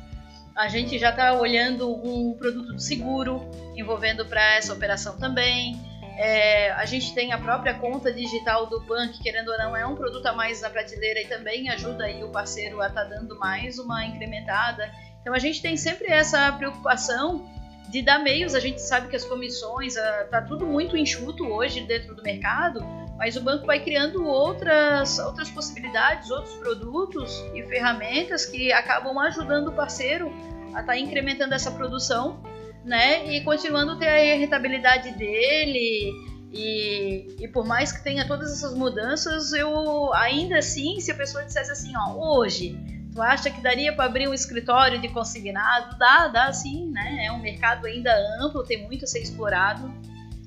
A 0.54 0.68
gente 0.68 0.98
já 0.98 1.10
está 1.10 1.32
olhando 1.34 1.90
um 1.90 2.34
produto 2.34 2.74
de 2.76 2.82
seguro 2.82 3.40
envolvendo 3.76 4.24
para 4.26 4.56
essa 4.56 4.72
operação 4.72 5.16
também. 5.18 5.80
É, 6.18 6.70
a 6.72 6.84
gente 6.84 7.14
tem 7.14 7.32
a 7.32 7.38
própria 7.38 7.74
conta 7.74 8.12
digital 8.12 8.66
do 8.66 8.82
PAN, 8.82 9.08
que 9.08 9.22
querendo 9.22 9.50
ou 9.50 9.58
não 9.58 9.76
é 9.76 9.86
um 9.86 9.96
produto 9.96 10.26
a 10.26 10.32
mais 10.32 10.60
na 10.60 10.68
prateleira 10.68 11.20
e 11.20 11.26
também 11.26 11.70
ajuda 11.70 12.04
aí 12.04 12.22
o 12.22 12.28
parceiro 12.28 12.82
a 12.82 12.88
estar 12.88 13.04
tá 13.04 13.08
dando 13.08 13.38
mais 13.38 13.78
uma 13.78 14.04
incrementada. 14.04 14.92
Então 15.20 15.32
a 15.32 15.38
gente 15.38 15.62
tem 15.62 15.76
sempre 15.76 16.08
essa 16.08 16.52
preocupação 16.52 17.48
de 17.92 18.00
dar 18.00 18.18
meios. 18.18 18.54
A 18.54 18.60
gente 18.60 18.80
sabe 18.80 19.08
que 19.08 19.14
as 19.14 19.24
comissões, 19.24 19.94
está 19.96 20.38
ah, 20.38 20.42
tudo 20.42 20.66
muito 20.66 20.96
enxuto 20.96 21.44
hoje 21.46 21.82
dentro 21.82 22.14
do 22.14 22.22
mercado, 22.22 22.82
mas 23.18 23.36
o 23.36 23.42
banco 23.42 23.66
vai 23.66 23.78
criando 23.80 24.24
outras, 24.24 25.18
outras 25.18 25.50
possibilidades, 25.50 26.30
outros 26.30 26.54
produtos 26.56 27.44
e 27.54 27.62
ferramentas 27.64 28.46
que 28.46 28.72
acabam 28.72 29.16
ajudando 29.18 29.68
o 29.68 29.72
parceiro 29.72 30.32
a 30.74 30.80
estar 30.80 30.84
tá 30.84 30.98
incrementando 30.98 31.54
essa 31.54 31.70
produção, 31.70 32.42
né? 32.82 33.30
E 33.30 33.42
continuando 33.42 33.92
a 33.92 33.96
ter 33.96 34.08
a 34.08 34.36
rentabilidade 34.38 35.12
dele. 35.12 36.10
E, 36.50 37.36
e 37.40 37.48
por 37.48 37.66
mais 37.66 37.92
que 37.92 38.02
tenha 38.02 38.26
todas 38.26 38.52
essas 38.52 38.74
mudanças, 38.74 39.52
eu 39.52 40.12
ainda 40.14 40.58
assim, 40.58 40.98
se 40.98 41.10
a 41.10 41.14
pessoa 41.14 41.44
dissesse 41.44 41.70
assim, 41.70 41.92
ó, 41.96 42.38
hoje 42.38 42.91
Tu 43.14 43.20
acha 43.20 43.50
que 43.50 43.60
daria 43.60 43.92
para 43.92 44.06
abrir 44.06 44.26
um 44.26 44.32
escritório 44.32 44.98
de 44.98 45.08
consignado? 45.08 45.98
Dá, 45.98 46.28
dá 46.28 46.52
sim, 46.52 46.90
né? 46.90 47.26
É 47.26 47.32
um 47.32 47.40
mercado 47.40 47.86
ainda 47.86 48.10
amplo, 48.40 48.64
tem 48.64 48.82
muito 48.82 49.04
a 49.04 49.06
ser 49.06 49.20
explorado. 49.20 49.92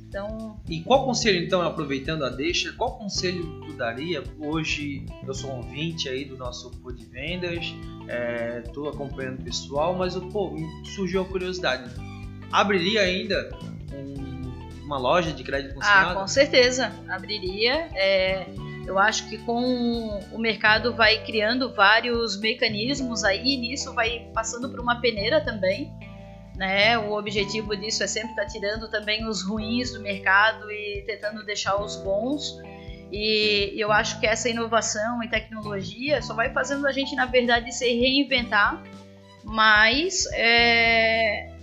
Então... 0.08 0.60
E 0.68 0.82
qual 0.82 1.06
conselho, 1.06 1.44
então, 1.44 1.62
aproveitando 1.62 2.24
a 2.24 2.30
deixa, 2.30 2.72
qual 2.74 2.98
conselho 2.98 3.62
tu 3.62 3.74
daria? 3.74 4.24
Hoje 4.40 5.06
eu 5.28 5.34
sou 5.34 5.52
um 5.52 5.58
ouvinte 5.58 6.10
aí 6.10 6.26
do 6.26 6.38
nosso 6.38 6.72
Pô 6.72 6.92
de 6.92 7.06
Vendas, 7.06 7.76
estou 8.66 8.88
é, 8.88 8.90
acompanhando 8.90 9.42
o 9.42 9.44
pessoal, 9.44 9.94
mas 9.96 10.16
pô, 10.16 10.56
surgiu 10.96 11.22
a 11.22 11.26
curiosidade. 11.26 11.92
Abriria 12.52 13.02
ainda 13.02 13.52
um, 13.94 14.86
uma 14.86 14.98
loja 14.98 15.32
de 15.32 15.44
crédito 15.44 15.76
consignado? 15.76 16.12
Ah, 16.12 16.16
com 16.16 16.28
certeza, 16.28 16.92
abriria. 17.10 17.90
É 17.94 18.48
eu 18.86 19.00
acho 19.00 19.28
que 19.28 19.38
com 19.40 20.20
o 20.32 20.38
mercado 20.38 20.94
vai 20.94 21.24
criando 21.24 21.74
vários 21.74 22.40
mecanismos 22.40 23.24
aí, 23.24 23.58
nisso 23.58 23.94
vai 23.94 24.30
passando 24.34 24.70
por 24.70 24.80
uma 24.80 25.02
peneira 25.02 25.42
também. 25.42 25.92
Né? 26.56 26.98
O 26.98 27.18
objetivo 27.18 27.76
disso 27.76 28.04
é 28.04 28.08
sempre 28.08 28.30
estar 28.30 28.44
tá 28.44 28.48
tirando 28.48 28.90
também 28.90 29.28
os 29.28 29.42
ruins 29.42 29.92
do 29.92 30.00
mercado 30.00 30.72
e 30.72 31.04
tentando 31.06 31.44
deixar 31.44 31.82
os 31.82 31.98
bons. 31.98 32.58
E 33.12 33.74
eu 33.78 33.92
acho 33.92 34.20
que 34.20 34.28
essa 34.28 34.50
inovação 34.50 35.22
e 35.24 35.30
tecnologia 35.30 36.22
só 36.22 36.34
vai 36.34 36.52
fazendo 36.52 36.88
a 36.88 36.92
gente, 36.92 37.16
na 37.16 37.26
verdade, 37.26 37.72
se 37.72 37.86
reinventar, 37.86 38.82
mas 39.44 40.26
é, 40.34 41.55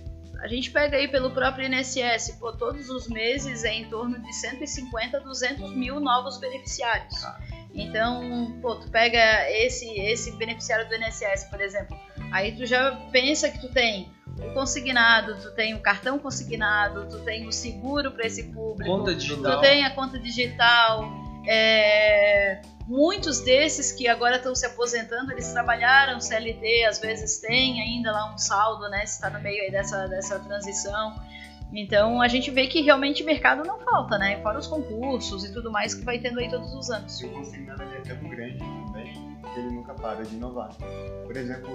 a 0.43 0.47
gente 0.49 0.71
pega 0.71 0.97
aí 0.97 1.07
pelo 1.07 1.31
próprio 1.31 1.65
INSS, 1.65 2.35
pô, 2.37 2.51
todos 2.51 2.89
os 2.89 3.07
meses 3.07 3.63
é 3.63 3.73
em 3.73 3.85
torno 3.85 4.19
de 4.19 4.33
150 4.33 5.15
a 5.15 5.19
200 5.21 5.71
mil 5.73 6.01
novos 6.01 6.37
beneficiários. 6.37 7.21
Tá. 7.21 7.39
Então, 7.73 8.59
pô, 8.61 8.75
tu 8.75 8.89
pega 8.89 9.49
esse, 9.49 9.89
esse 10.01 10.33
beneficiário 10.33 10.85
do 10.89 10.95
INSS, 10.95 11.45
por 11.49 11.61
exemplo, 11.61 11.97
aí 12.29 12.51
tu 12.51 12.65
já 12.65 12.91
pensa 13.09 13.49
que 13.49 13.61
tu 13.61 13.69
tem 13.69 14.11
o 14.37 14.53
consignado, 14.53 15.37
tu 15.41 15.51
tem 15.51 15.75
o 15.75 15.79
cartão 15.79 16.19
consignado, 16.19 17.07
tu 17.09 17.19
tem 17.19 17.47
o 17.47 17.51
seguro 17.53 18.11
para 18.11 18.25
esse 18.25 18.43
público, 18.43 18.97
conta 18.97 19.15
digital. 19.15 19.55
tu 19.55 19.61
tem 19.61 19.85
a 19.85 19.91
conta 19.91 20.19
digital, 20.19 21.09
é, 21.47 22.61
muitos 22.87 23.41
desses 23.41 23.91
que 23.91 24.07
agora 24.07 24.37
estão 24.37 24.55
se 24.55 24.65
aposentando, 24.65 25.31
eles 25.31 25.51
trabalharam 25.51 26.19
CLT, 26.19 26.85
às 26.85 26.99
vezes 26.99 27.39
tem 27.39 27.81
ainda 27.81 28.11
lá 28.11 28.33
um 28.33 28.37
saldo, 28.37 28.89
né? 28.89 29.03
Está 29.03 29.29
no 29.29 29.39
meio 29.41 29.63
aí 29.63 29.71
dessa, 29.71 30.07
dessa 30.07 30.39
transição. 30.39 31.15
Então 31.73 32.21
a 32.21 32.27
gente 32.27 32.51
vê 32.51 32.67
que 32.67 32.81
realmente 32.81 33.23
mercado 33.23 33.63
não 33.63 33.79
falta, 33.79 34.17
né? 34.17 34.39
Fora 34.41 34.59
os 34.59 34.67
concursos 34.67 35.43
e 35.43 35.51
tudo 35.51 35.71
mais 35.71 35.95
que 35.95 36.05
vai 36.05 36.19
tendo 36.19 36.39
aí 36.39 36.49
todos 36.49 36.73
os 36.73 36.89
anos. 36.91 37.19
E 37.19 37.25
o 37.25 37.31
consignado 37.31 37.81
é 37.81 38.01
tão 38.01 38.29
grande 38.29 38.59
também 38.59 39.33
que 39.53 39.59
ele 39.59 39.71
nunca 39.71 39.93
para 39.95 40.23
de 40.23 40.35
inovar. 40.35 40.69
Por 41.25 41.35
exemplo, 41.35 41.71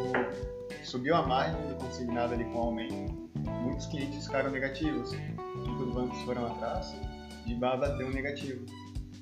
subiu 0.84 1.16
a 1.16 1.22
margem 1.22 1.60
do 1.66 1.74
consignado 1.74 2.34
ali 2.34 2.44
com 2.44 2.58
o 2.58 2.62
aumento, 2.62 3.30
muitos 3.62 3.86
clientes 3.86 4.24
ficaram 4.24 4.50
negativos. 4.50 5.12
E 5.12 5.70
os 5.70 5.92
bancos 5.92 6.20
foram 6.22 6.46
atrás, 6.46 6.94
de 7.44 7.54
baba 7.54 7.88
deu 7.96 8.06
um 8.06 8.12
negativo. 8.12 8.64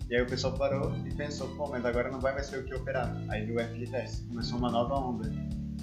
E 0.09 0.15
aí 0.15 0.23
o 0.23 0.27
pessoal 0.27 0.57
parou 0.57 0.95
e 1.05 1.13
pensou, 1.15 1.49
pô, 1.57 1.69
mas 1.69 1.85
agora 1.85 2.11
não 2.11 2.21
vai 2.21 2.33
mais 2.33 2.47
ser 2.47 2.61
o 2.61 2.65
que 2.65 2.75
operar. 2.75 3.17
Aí 3.29 3.45
do 3.45 3.59
FGTS 3.59 4.23
começou 4.29 4.59
uma 4.59 4.71
nova 4.71 4.95
onda. 4.95 5.33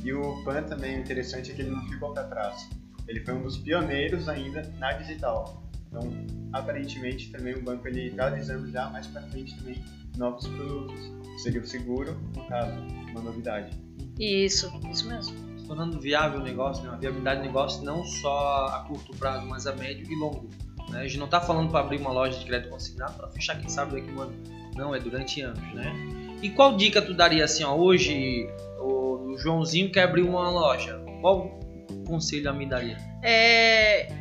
E 0.03 0.13
o 0.13 0.43
PAN 0.43 0.63
também, 0.63 0.97
o 0.97 1.01
interessante 1.01 1.51
é 1.51 1.55
que 1.55 1.61
ele 1.61 1.71
não 1.71 1.85
ficou 1.89 2.13
para 2.13 2.23
trás. 2.23 2.69
Ele 3.07 3.19
foi 3.19 3.33
um 3.33 3.41
dos 3.41 3.57
pioneiros 3.57 4.29
ainda 4.29 4.63
na 4.79 4.93
digital. 4.93 5.61
Então, 5.87 6.09
aparentemente, 6.53 7.31
também 7.31 7.53
o 7.53 7.61
banco 7.61 7.87
ele 7.87 8.07
está 8.07 8.27
analisando 8.27 8.71
já 8.71 8.89
mais 8.89 9.07
para 9.07 9.21
frente 9.23 9.57
também 9.57 9.83
novos 10.17 10.47
produtos. 10.47 11.11
Seria 11.41 11.61
o 11.61 11.65
seguro, 11.65 12.17
no 12.35 12.47
caso, 12.47 12.73
uma 13.11 13.21
novidade. 13.21 13.77
Isso, 14.19 14.71
isso 14.89 15.07
mesmo. 15.07 15.35
Tornando 15.67 15.99
viável 15.99 16.39
o 16.39 16.43
negócio, 16.43 16.83
né? 16.83 16.89
uma 16.89 16.97
viabilidade 16.97 17.41
do 17.41 17.45
negócio 17.45 17.83
não 17.83 18.03
só 18.05 18.67
a 18.67 18.85
curto 18.87 19.15
prazo, 19.17 19.45
mas 19.47 19.67
a 19.67 19.75
médio 19.75 20.09
e 20.09 20.15
longo. 20.15 20.49
Né? 20.93 21.01
A 21.01 21.03
gente 21.03 21.17
não 21.17 21.25
está 21.25 21.41
falando 21.41 21.69
para 21.69 21.81
abrir 21.81 21.97
uma 21.97 22.11
loja 22.11 22.37
de 22.37 22.45
crédito 22.45 22.69
consignado 22.69 23.13
para 23.15 23.27
fechar, 23.29 23.59
quem 23.59 23.67
sabe, 23.67 23.99
daqui 23.99 24.13
um 24.13 24.21
ano. 24.21 24.33
Não, 24.75 24.95
é 24.95 24.99
durante 24.99 25.41
anos, 25.41 25.73
né? 25.73 25.91
E 26.41 26.49
qual 26.49 26.75
dica 26.77 27.01
tu 27.01 27.13
daria 27.13 27.43
assim, 27.43 27.63
ó, 27.63 27.75
hoje 27.75 28.47
o 28.79 29.35
Joãozinho 29.37 29.91
quer 29.91 30.03
abrir 30.03 30.21
uma 30.21 30.49
loja? 30.49 31.03
Qual 31.21 31.59
conselho 32.05 32.53
me 32.53 32.65
daria? 32.65 32.97
É, 33.23 34.11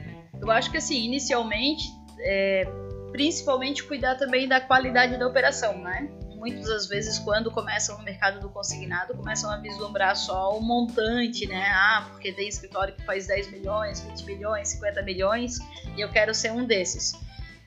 eu 0.41 0.51
acho 0.51 0.71
que 0.71 0.77
assim, 0.77 1.05
inicialmente, 1.05 1.85
é, 2.21 2.65
principalmente 3.13 3.83
cuidar 3.85 4.17
também 4.17 4.49
da 4.49 4.61
qualidade 4.61 5.19
da 5.19 5.27
operação, 5.27 5.79
né? 5.79 6.09
Muitas 6.43 6.67
das 6.67 6.87
vezes, 6.89 7.21
quando 7.21 7.53
começam 7.53 7.97
no 7.97 8.03
mercado 8.03 8.41
do 8.41 8.49
consignado, 8.49 9.15
começam 9.15 9.49
a 9.49 9.59
vislumbrar 9.59 10.17
só 10.17 10.59
o 10.59 10.61
montante, 10.61 11.47
né? 11.47 11.71
Ah, 11.73 12.09
porque 12.11 12.33
tem 12.33 12.49
escritório 12.49 12.93
que 12.93 13.03
faz 13.05 13.29
10 13.29 13.53
milhões, 13.53 14.01
20 14.01 14.25
milhões, 14.25 14.69
50 14.71 15.03
milhões, 15.03 15.61
e 15.97 16.01
eu 16.01 16.09
quero 16.09 16.35
ser 16.35 16.51
um 16.51 16.65
desses. 16.65 17.15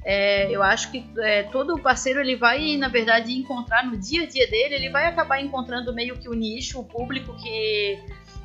É, 0.03 0.51
eu 0.51 0.61
acho 0.61 0.91
que 0.91 1.09
é, 1.19 1.43
todo 1.43 1.79
parceiro 1.79 2.19
ele 2.19 2.35
vai, 2.35 2.75
na 2.75 2.89
verdade, 2.89 3.31
encontrar 3.31 3.85
no 3.85 3.97
dia 3.97 4.23
a 4.23 4.27
dia 4.27 4.45
dele, 4.45 4.75
ele 4.75 4.89
vai 4.89 5.07
acabar 5.07 5.39
encontrando 5.39 5.93
meio 5.93 6.17
que 6.17 6.27
o 6.27 6.33
nicho, 6.33 6.77
o 6.77 6.83
público 6.83 7.33
que, 7.37 7.97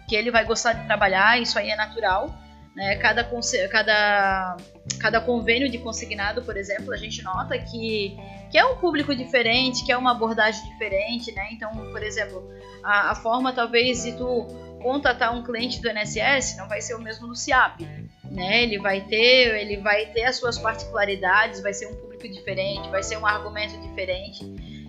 que 0.09 0.15
ele 0.15 0.31
vai 0.31 0.45
gostar 0.45 0.75
de 0.75 0.87
trabalhar, 0.87 1.43
isso 1.43 1.59
aí 1.59 1.71
é 1.71 1.77
natural. 1.77 2.33
Né? 2.75 2.97
Cada, 2.97 3.29
cada, 3.71 4.57
cada 5.01 5.21
convênio 5.21 5.69
de 5.69 5.79
consignado, 5.79 6.43
por 6.43 6.57
exemplo, 6.57 6.93
a 6.93 6.97
gente 6.97 7.23
nota 7.23 7.59
que, 7.59 8.17
que 8.51 8.59
é 8.59 8.65
um 8.65 8.77
público 8.77 9.15
diferente, 9.15 9.85
que 9.85 9.93
é 9.93 9.97
uma 9.97 10.13
abordagem 10.13 10.63
diferente. 10.71 11.33
Né? 11.33 11.49
Então, 11.53 11.71
por 11.91 12.03
exemplo, 12.03 12.49
a, 12.83 13.11
a 13.11 13.15
forma 13.15 13.53
talvez 13.53 14.05
de 14.05 14.13
tu 14.13 14.47
contatar 14.83 15.35
um 15.35 15.43
cliente 15.43 15.81
do 15.81 15.89
INSS 15.91 16.57
não 16.57 16.69
vai 16.69 16.81
ser 16.81 16.95
o 16.95 17.01
mesmo 17.01 17.27
do 17.27 17.37
CIAP. 17.37 17.87
Né? 18.31 18.63
Ele 18.63 18.79
vai 18.79 19.01
ter, 19.01 19.61
ele 19.61 19.79
vai 19.79 20.07
ter 20.07 20.25
as 20.25 20.37
suas 20.37 20.57
particularidades, 20.57 21.61
vai 21.61 21.75
ser 21.75 21.87
um 21.87 21.95
público 21.95 22.29
diferente, 22.29 22.89
vai 22.89 23.03
ser 23.03 23.19
um 23.19 23.27
argumento 23.27 23.79
diferente. 23.81 24.45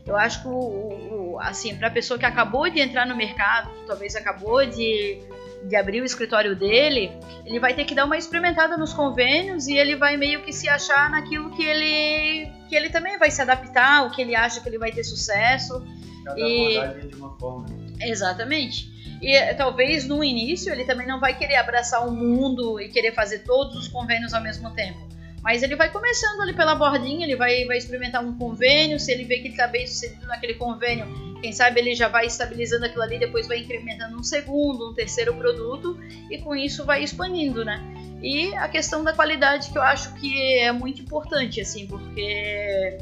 Eu 0.05 0.15
acho 0.15 0.41
que 0.41 0.47
o, 0.47 1.33
o 1.33 1.39
assim, 1.39 1.75
para 1.75 1.87
a 1.87 1.91
pessoa 1.91 2.19
que 2.19 2.25
acabou 2.25 2.69
de 2.69 2.79
entrar 2.79 3.05
no 3.05 3.15
mercado, 3.15 3.71
talvez 3.87 4.15
acabou 4.15 4.65
de 4.65 5.19
de 5.63 5.75
abrir 5.75 6.01
o 6.01 6.05
escritório 6.05 6.55
dele, 6.55 7.11
ele 7.45 7.59
vai 7.59 7.73
ter 7.73 7.85
que 7.85 7.93
dar 7.93 8.05
uma 8.05 8.17
experimentada 8.17 8.77
nos 8.77 8.93
convênios 8.93 9.67
e 9.67 9.77
ele 9.77 9.95
vai 9.95 10.17
meio 10.17 10.41
que 10.41 10.51
se 10.51 10.67
achar 10.67 11.09
naquilo 11.09 11.51
que 11.51 11.63
ele 11.63 12.51
que 12.67 12.75
ele 12.75 12.89
também 12.89 13.17
vai 13.17 13.29
se 13.29 13.41
adaptar, 13.41 14.05
o 14.05 14.11
que 14.11 14.21
ele 14.21 14.35
acha 14.35 14.61
que 14.61 14.69
ele 14.69 14.77
vai 14.77 14.91
ter 14.91 15.03
sucesso. 15.03 15.85
Cada 16.23 16.39
e... 16.39 17.07
de 17.07 17.15
uma 17.15 17.37
forma. 17.37 17.65
Exatamente. 17.99 18.89
E 19.21 19.35
eh, 19.35 19.53
talvez 19.53 20.07
no 20.07 20.23
início 20.23 20.71
ele 20.71 20.85
também 20.85 21.05
não 21.05 21.19
vai 21.19 21.37
querer 21.37 21.57
abraçar 21.57 22.07
o 22.07 22.11
mundo 22.11 22.79
e 22.79 22.89
querer 22.89 23.13
fazer 23.13 23.39
todos 23.39 23.75
os 23.75 23.87
convênios 23.87 24.33
ao 24.33 24.41
mesmo 24.41 24.71
tempo. 24.71 25.10
Mas 25.41 25.63
ele 25.63 25.75
vai 25.75 25.89
começando 25.89 26.41
ali 26.41 26.53
pela 26.53 26.75
bordinha, 26.75 27.25
ele 27.25 27.35
vai, 27.35 27.65
vai 27.65 27.77
experimentar 27.77 28.23
um 28.23 28.37
convênio, 28.37 28.99
se 28.99 29.11
ele 29.11 29.25
vê 29.25 29.37
que 29.37 29.47
ele 29.47 29.49
está 29.49 29.67
bem 29.67 29.87
sucedido 29.87 30.27
naquele 30.27 30.53
convênio, 30.53 31.07
quem 31.41 31.51
sabe 31.51 31.79
ele 31.79 31.95
já 31.95 32.07
vai 32.07 32.27
estabilizando 32.27 32.85
aquilo 32.85 33.01
ali, 33.01 33.17
depois 33.17 33.47
vai 33.47 33.57
incrementando 33.57 34.15
um 34.15 34.23
segundo, 34.23 34.91
um 34.91 34.93
terceiro 34.93 35.33
produto, 35.33 35.99
e 36.29 36.37
com 36.37 36.55
isso 36.55 36.85
vai 36.85 37.03
expandindo, 37.03 37.65
né? 37.65 37.81
E 38.21 38.53
a 38.55 38.67
questão 38.67 39.03
da 39.03 39.13
qualidade 39.13 39.71
que 39.71 39.77
eu 39.77 39.81
acho 39.81 40.13
que 40.15 40.59
é 40.59 40.71
muito 40.71 41.01
importante, 41.01 41.59
assim, 41.59 41.87
porque 41.87 42.99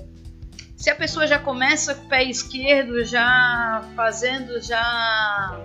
se 0.77 0.89
a 0.89 0.95
pessoa 0.95 1.27
já 1.27 1.37
começa 1.37 1.93
com 1.93 2.05
o 2.05 2.09
pé 2.09 2.23
esquerdo, 2.23 3.03
já 3.03 3.83
fazendo 3.97 4.61
já 4.61 5.59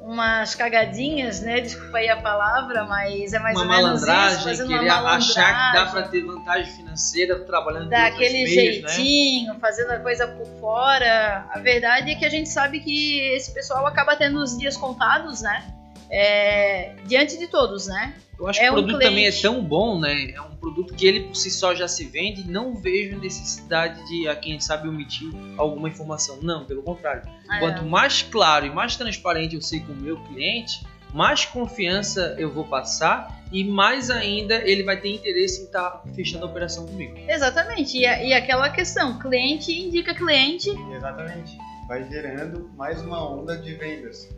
umas 0.00 0.54
cagadinhas, 0.54 1.40
né? 1.40 1.60
Desculpa 1.60 1.98
aí 1.98 2.08
a 2.08 2.16
palavra, 2.16 2.84
mas 2.84 3.32
é 3.32 3.38
mais 3.38 3.54
uma 3.54 3.64
ou 3.64 3.68
menos 3.70 4.00
malandragem, 4.00 4.38
isso, 4.38 4.48
fazendo 4.48 4.68
querer 4.68 4.90
uma 4.90 5.14
achar 5.14 5.72
que 5.72 5.78
dá 5.78 5.86
para 5.86 6.02
ter 6.08 6.22
vantagem 6.22 6.72
financeira 6.72 7.38
trabalhando 7.40 7.88
daquele 7.88 8.42
né? 8.42 8.46
jeitinho, 8.46 9.54
né? 9.54 9.58
fazendo 9.60 9.90
a 9.92 9.98
coisa 9.98 10.26
por 10.26 10.46
fora. 10.58 11.46
A 11.50 11.58
verdade 11.58 12.12
é 12.12 12.14
que 12.14 12.24
a 12.24 12.30
gente 12.30 12.48
sabe 12.48 12.80
que 12.80 13.20
esse 13.34 13.52
pessoal 13.52 13.86
acaba 13.86 14.16
tendo 14.16 14.38
os 14.42 14.56
dias 14.56 14.76
contados, 14.76 15.42
né? 15.42 15.74
É, 16.10 16.94
diante 17.04 17.38
de 17.38 17.46
todos, 17.46 17.86
né? 17.86 18.14
Eu 18.40 18.48
acho 18.48 18.58
É 18.58 18.62
que 18.64 18.68
o 18.70 18.72
um 18.72 18.74
produto 18.76 18.98
também 19.00 19.26
é 19.26 19.32
tão 19.32 19.62
bom, 19.62 20.00
né? 20.00 20.30
É 20.30 20.40
um 20.40 20.56
produto 20.56 20.94
que 20.94 21.06
ele 21.06 21.20
por 21.20 21.34
si 21.36 21.50
só 21.50 21.74
já 21.74 21.86
se 21.86 22.06
vende, 22.06 22.48
não 22.50 22.74
vejo 22.74 23.18
necessidade 23.18 24.02
de, 24.08 24.26
a 24.28 24.34
quem 24.34 24.58
sabe, 24.58 24.88
omitir 24.88 25.28
alguma 25.58 25.88
informação. 25.88 26.38
Não, 26.42 26.64
pelo 26.64 26.82
contrário. 26.82 27.22
É. 27.52 27.58
Quanto 27.58 27.84
mais 27.84 28.22
claro 28.22 28.64
e 28.64 28.70
mais 28.70 28.96
transparente 28.96 29.54
eu 29.54 29.60
sei 29.60 29.80
com 29.80 29.92
o 29.92 29.96
meu 29.96 30.16
cliente, 30.24 30.82
mais 31.12 31.44
confiança 31.44 32.34
eu 32.38 32.50
vou 32.50 32.64
passar 32.64 33.42
e 33.52 33.62
mais 33.62 34.10
ainda 34.10 34.54
ele 34.54 34.84
vai 34.84 34.98
ter 34.98 35.10
interesse 35.12 35.60
em 35.60 35.64
estar 35.64 36.02
fechando 36.14 36.46
a 36.46 36.48
operação 36.48 36.86
comigo. 36.86 37.18
Exatamente. 37.28 37.98
E, 37.98 38.06
a- 38.06 38.22
e 38.24 38.32
aquela 38.32 38.70
questão, 38.70 39.18
cliente 39.18 39.70
indica 39.70 40.14
cliente. 40.14 40.70
Exatamente. 40.94 41.58
Vai 41.88 42.08
gerando 42.08 42.70
mais 42.76 43.02
uma 43.02 43.22
onda 43.28 43.58
de 43.58 43.74
vendas. 43.74 44.28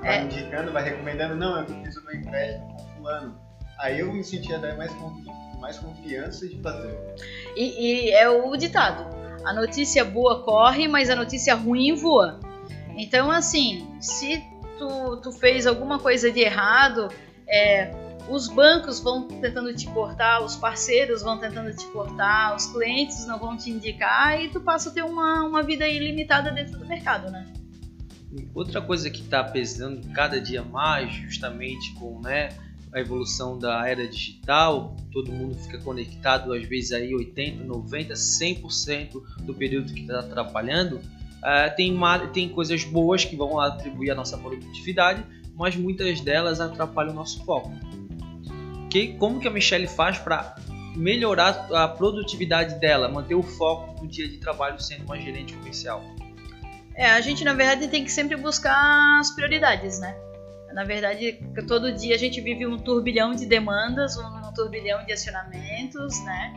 Vai 0.00 0.18
É. 0.18 0.22
indicando, 0.22 0.72
vai 0.72 0.82
recomendando, 0.82 1.36
não, 1.36 1.60
eu 1.60 1.66
fiz 1.66 1.96
o 1.96 2.04
meu 2.06 2.14
empréstimo 2.16 2.89
fulano. 3.00 3.34
Aí 3.78 4.00
eu 4.00 4.12
me 4.12 4.22
senti 4.22 4.52
até 4.52 4.74
mais, 4.76 4.92
confi- 4.92 5.30
mais 5.58 5.78
confiança 5.78 6.46
de 6.46 6.60
fazer. 6.60 6.98
E, 7.56 8.08
e 8.08 8.10
é 8.12 8.28
o 8.28 8.54
ditado: 8.56 9.04
a 9.44 9.52
notícia 9.54 10.04
boa 10.04 10.42
corre, 10.42 10.86
mas 10.86 11.08
a 11.08 11.16
notícia 11.16 11.54
ruim 11.54 11.94
voa. 11.94 12.38
Então, 12.96 13.30
assim, 13.30 13.96
se 14.00 14.44
tu, 14.78 15.16
tu 15.22 15.32
fez 15.32 15.66
alguma 15.66 15.98
coisa 15.98 16.30
de 16.30 16.40
errado, 16.40 17.08
é, 17.48 17.90
os 18.28 18.48
bancos 18.48 19.00
vão 19.00 19.26
tentando 19.26 19.74
te 19.74 19.86
cortar, 19.88 20.44
os 20.44 20.56
parceiros 20.56 21.22
vão 21.22 21.38
tentando 21.38 21.74
te 21.74 21.86
cortar, 21.86 22.54
os 22.54 22.66
clientes 22.66 23.26
não 23.26 23.38
vão 23.38 23.56
te 23.56 23.70
indicar 23.70 24.38
e 24.42 24.48
tu 24.48 24.60
passa 24.60 24.90
a 24.90 24.92
ter 24.92 25.02
uma, 25.02 25.42
uma 25.44 25.62
vida 25.62 25.88
ilimitada 25.88 26.50
dentro 26.50 26.78
do 26.78 26.86
mercado, 26.86 27.30
né? 27.30 27.46
Outra 28.54 28.80
coisa 28.80 29.08
que 29.10 29.22
está 29.22 29.42
pesando 29.42 30.06
cada 30.12 30.40
dia 30.40 30.62
mais, 30.62 31.12
justamente 31.12 31.92
com 31.94 32.20
né, 32.20 32.50
a 32.92 33.00
evolução 33.00 33.58
da 33.58 33.86
era 33.88 34.06
digital, 34.06 34.96
todo 35.12 35.30
mundo 35.30 35.54
fica 35.56 35.78
conectado, 35.78 36.52
às 36.52 36.64
vezes 36.66 36.92
aí 36.92 37.14
80, 37.14 37.62
90, 37.64 38.14
100% 38.14 39.22
do 39.42 39.54
período 39.54 39.92
que 39.92 40.00
está 40.00 40.20
atrapalhando. 40.20 41.00
Ah, 41.42 41.70
tem, 41.70 41.92
ma- 41.92 42.18
tem 42.26 42.48
coisas 42.48 42.84
boas 42.84 43.24
que 43.24 43.36
vão 43.36 43.58
atribuir 43.60 44.10
a 44.10 44.14
nossa 44.14 44.36
produtividade, 44.36 45.24
mas 45.54 45.76
muitas 45.76 46.20
delas 46.20 46.60
atrapalham 46.60 47.12
o 47.12 47.14
nosso 47.14 47.44
foco. 47.44 47.72
Que, 48.90 49.14
como 49.14 49.38
que 49.38 49.46
a 49.46 49.50
Michelle 49.50 49.86
faz 49.86 50.18
para 50.18 50.56
melhorar 50.96 51.68
a 51.72 51.86
produtividade 51.86 52.74
dela, 52.80 53.08
manter 53.08 53.36
o 53.36 53.42
foco 53.42 54.02
no 54.02 54.08
dia 54.08 54.28
de 54.28 54.38
trabalho 54.38 54.80
sendo 54.82 55.04
uma 55.04 55.18
gerente 55.18 55.54
comercial? 55.54 56.02
É, 56.96 57.08
a 57.10 57.20
gente 57.20 57.44
na 57.44 57.54
verdade 57.54 57.86
tem 57.88 58.04
que 58.04 58.10
sempre 58.10 58.36
buscar 58.36 59.20
as 59.20 59.30
prioridades, 59.30 60.00
né? 60.00 60.14
Na 60.72 60.84
verdade, 60.84 61.38
todo 61.66 61.92
dia 61.92 62.14
a 62.14 62.18
gente 62.18 62.40
vive 62.40 62.66
um 62.66 62.78
turbilhão 62.78 63.34
de 63.34 63.46
demandas, 63.46 64.16
um 64.16 64.52
turbilhão 64.52 65.04
de 65.04 65.12
acionamentos, 65.12 66.22
né? 66.24 66.52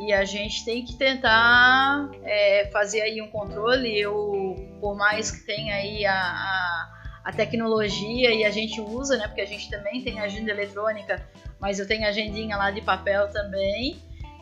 E 0.00 0.12
a 0.12 0.24
gente 0.24 0.64
tem 0.64 0.84
que 0.84 0.96
tentar 0.96 2.08
é, 2.22 2.70
fazer 2.72 3.00
aí 3.00 3.20
um 3.20 3.28
controle. 3.28 3.98
Eu, 3.98 4.54
por 4.80 4.96
mais 4.96 5.30
que 5.30 5.44
tenha 5.44 5.74
aí 5.74 6.06
a, 6.06 6.14
a, 6.14 7.20
a 7.24 7.32
tecnologia 7.32 8.32
e 8.32 8.44
a 8.44 8.50
gente 8.50 8.80
usa, 8.80 9.16
né? 9.16 9.26
Porque 9.26 9.40
a 9.40 9.46
gente 9.46 9.68
também 9.68 10.02
tem 10.02 10.20
agenda 10.20 10.52
eletrônica, 10.52 11.20
mas 11.60 11.80
eu 11.80 11.86
tenho 11.86 12.06
agendinha 12.06 12.56
lá 12.56 12.70
de 12.70 12.80
papel 12.80 13.28
também. 13.30 14.00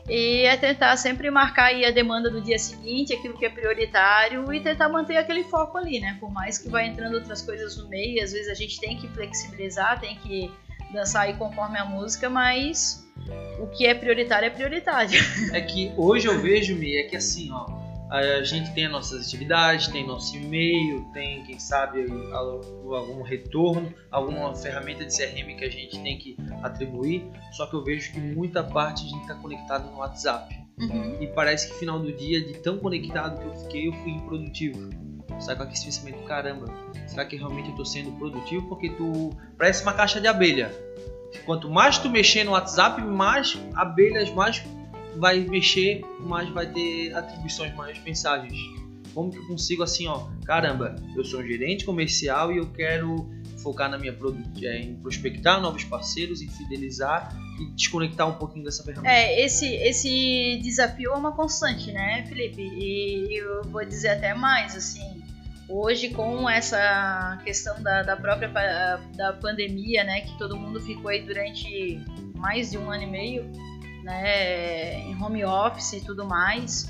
E 0.08 0.42
é 0.42 0.56
tentar 0.56 0.96
sempre 0.96 1.30
marcar 1.30 1.66
aí 1.66 1.84
a 1.84 1.90
demanda 1.90 2.30
do 2.30 2.40
dia 2.40 2.58
seguinte, 2.58 3.12
aquilo 3.12 3.36
que 3.36 3.44
é 3.44 3.50
prioritário 3.50 4.52
e 4.52 4.60
tentar 4.60 4.88
manter 4.88 5.16
aquele 5.16 5.42
foco 5.42 5.76
ali, 5.76 5.98
né? 5.98 6.16
Por 6.20 6.30
mais 6.30 6.58
que 6.58 6.68
vai 6.68 6.86
entrando 6.86 7.14
outras 7.14 7.42
coisas 7.42 7.76
no 7.76 7.88
meio, 7.88 8.22
às 8.22 8.32
vezes 8.32 8.48
a 8.48 8.54
gente 8.54 8.78
tem 8.78 8.96
que 8.96 9.08
flexibilizar, 9.08 10.00
tem 10.00 10.16
que 10.16 10.50
dançar 10.92 11.22
aí 11.22 11.34
conforme 11.34 11.76
a 11.76 11.84
música, 11.84 12.30
mas 12.30 13.04
o 13.58 13.66
que 13.66 13.84
é 13.84 13.94
prioritário 13.94 14.46
é 14.46 14.50
prioritário. 14.50 15.18
É 15.52 15.60
que 15.60 15.92
hoje 15.96 16.28
eu 16.28 16.38
vejo, 16.40 16.76
Mi, 16.76 16.96
é 16.96 17.02
que 17.02 17.16
assim, 17.16 17.50
ó, 17.50 17.66
a 18.10 18.42
gente 18.42 18.72
tem 18.72 18.86
as 18.86 18.92
nossas 18.92 19.26
atividades, 19.26 19.88
tem 19.88 20.06
nosso 20.06 20.36
e-mail, 20.36 21.04
tem, 21.12 21.42
quem 21.44 21.58
sabe, 21.58 22.06
al- 22.32 22.60
algum 22.94 23.22
retorno, 23.22 23.92
alguma 24.10 24.54
ferramenta 24.54 25.04
de 25.04 25.16
CRM 25.16 25.56
que 25.56 25.64
a 25.64 25.70
gente 25.70 25.98
tem 26.00 26.16
que 26.18 26.36
atribuir, 26.62 27.24
só 27.52 27.66
que 27.66 27.74
eu 27.74 27.82
vejo 27.82 28.12
que 28.12 28.20
muita 28.20 28.62
parte 28.62 29.04
a 29.04 29.08
gente 29.08 29.22
está 29.22 29.34
conectado 29.34 29.90
no 29.90 29.98
WhatsApp. 29.98 30.54
Uhum. 30.78 31.16
E 31.20 31.26
parece 31.28 31.68
que 31.72 31.78
final 31.78 31.98
do 31.98 32.12
dia, 32.12 32.44
de 32.44 32.58
tão 32.58 32.78
conectado 32.78 33.40
que 33.40 33.46
eu 33.46 33.54
fiquei, 33.62 33.88
eu 33.88 33.92
fui 33.94 34.12
improdutivo. 34.12 34.90
Sai 35.40 35.56
com 35.56 35.64
aquele 35.64 35.84
pensamento, 35.84 36.22
caramba, 36.24 36.66
será 37.06 37.24
que 37.24 37.36
realmente 37.36 37.70
eu 37.70 37.74
tô 37.76 37.84
sendo 37.84 38.12
produtivo? 38.12 38.68
Porque 38.68 38.90
tu 38.90 39.30
parece 39.58 39.82
uma 39.82 39.92
caixa 39.92 40.20
de 40.20 40.28
abelha. 40.28 40.70
Quanto 41.44 41.68
mais 41.68 41.98
tu 41.98 42.08
mexer 42.08 42.44
no 42.44 42.52
WhatsApp, 42.52 43.02
mais 43.02 43.58
abelhas, 43.74 44.30
mais 44.30 44.62
vai 45.18 45.40
mexer, 45.40 46.04
mais 46.20 46.48
vai 46.50 46.66
ter 46.66 47.14
atribuições, 47.14 47.74
mais 47.74 47.98
mensagens. 48.02 48.56
Como 49.14 49.30
que 49.30 49.38
eu 49.38 49.46
consigo 49.46 49.82
assim, 49.82 50.06
ó, 50.06 50.28
caramba, 50.44 50.94
eu 51.16 51.24
sou 51.24 51.40
um 51.40 51.46
gerente 51.46 51.84
comercial 51.84 52.52
e 52.52 52.58
eu 52.58 52.66
quero 52.66 53.30
focar 53.62 53.90
na 53.90 53.98
minha 53.98 54.12
produ- 54.12 54.42
é, 54.62 54.78
em 54.78 54.94
prospectar 54.96 55.60
novos 55.60 55.82
parceiros, 55.84 56.42
em 56.42 56.48
fidelizar 56.48 57.34
e 57.60 57.74
desconectar 57.74 58.28
um 58.28 58.34
pouquinho 58.34 58.64
dessa 58.64 58.84
ferramenta. 58.84 59.12
É, 59.12 59.42
esse, 59.44 59.66
esse 59.66 60.60
desafio 60.62 61.12
é 61.12 61.16
uma 61.16 61.32
constante, 61.32 61.90
né, 61.90 62.24
Felipe? 62.28 62.60
E 62.60 63.34
eu 63.38 63.62
vou 63.64 63.84
dizer 63.84 64.10
até 64.10 64.34
mais, 64.34 64.76
assim, 64.76 65.22
hoje 65.68 66.10
com 66.10 66.48
essa 66.48 67.40
questão 67.42 67.82
da, 67.82 68.02
da 68.02 68.16
própria 68.16 68.48
da 69.16 69.32
pandemia, 69.32 70.04
né, 70.04 70.20
que 70.20 70.36
todo 70.38 70.56
mundo 70.56 70.78
ficou 70.80 71.08
aí 71.10 71.22
durante 71.22 71.98
mais 72.36 72.70
de 72.70 72.78
um 72.78 72.90
ano 72.90 73.02
e 73.04 73.06
meio, 73.06 73.50
né, 74.06 75.00
em 75.00 75.20
home 75.20 75.44
office 75.44 75.94
e 75.94 76.00
tudo 76.00 76.24
mais. 76.24 76.88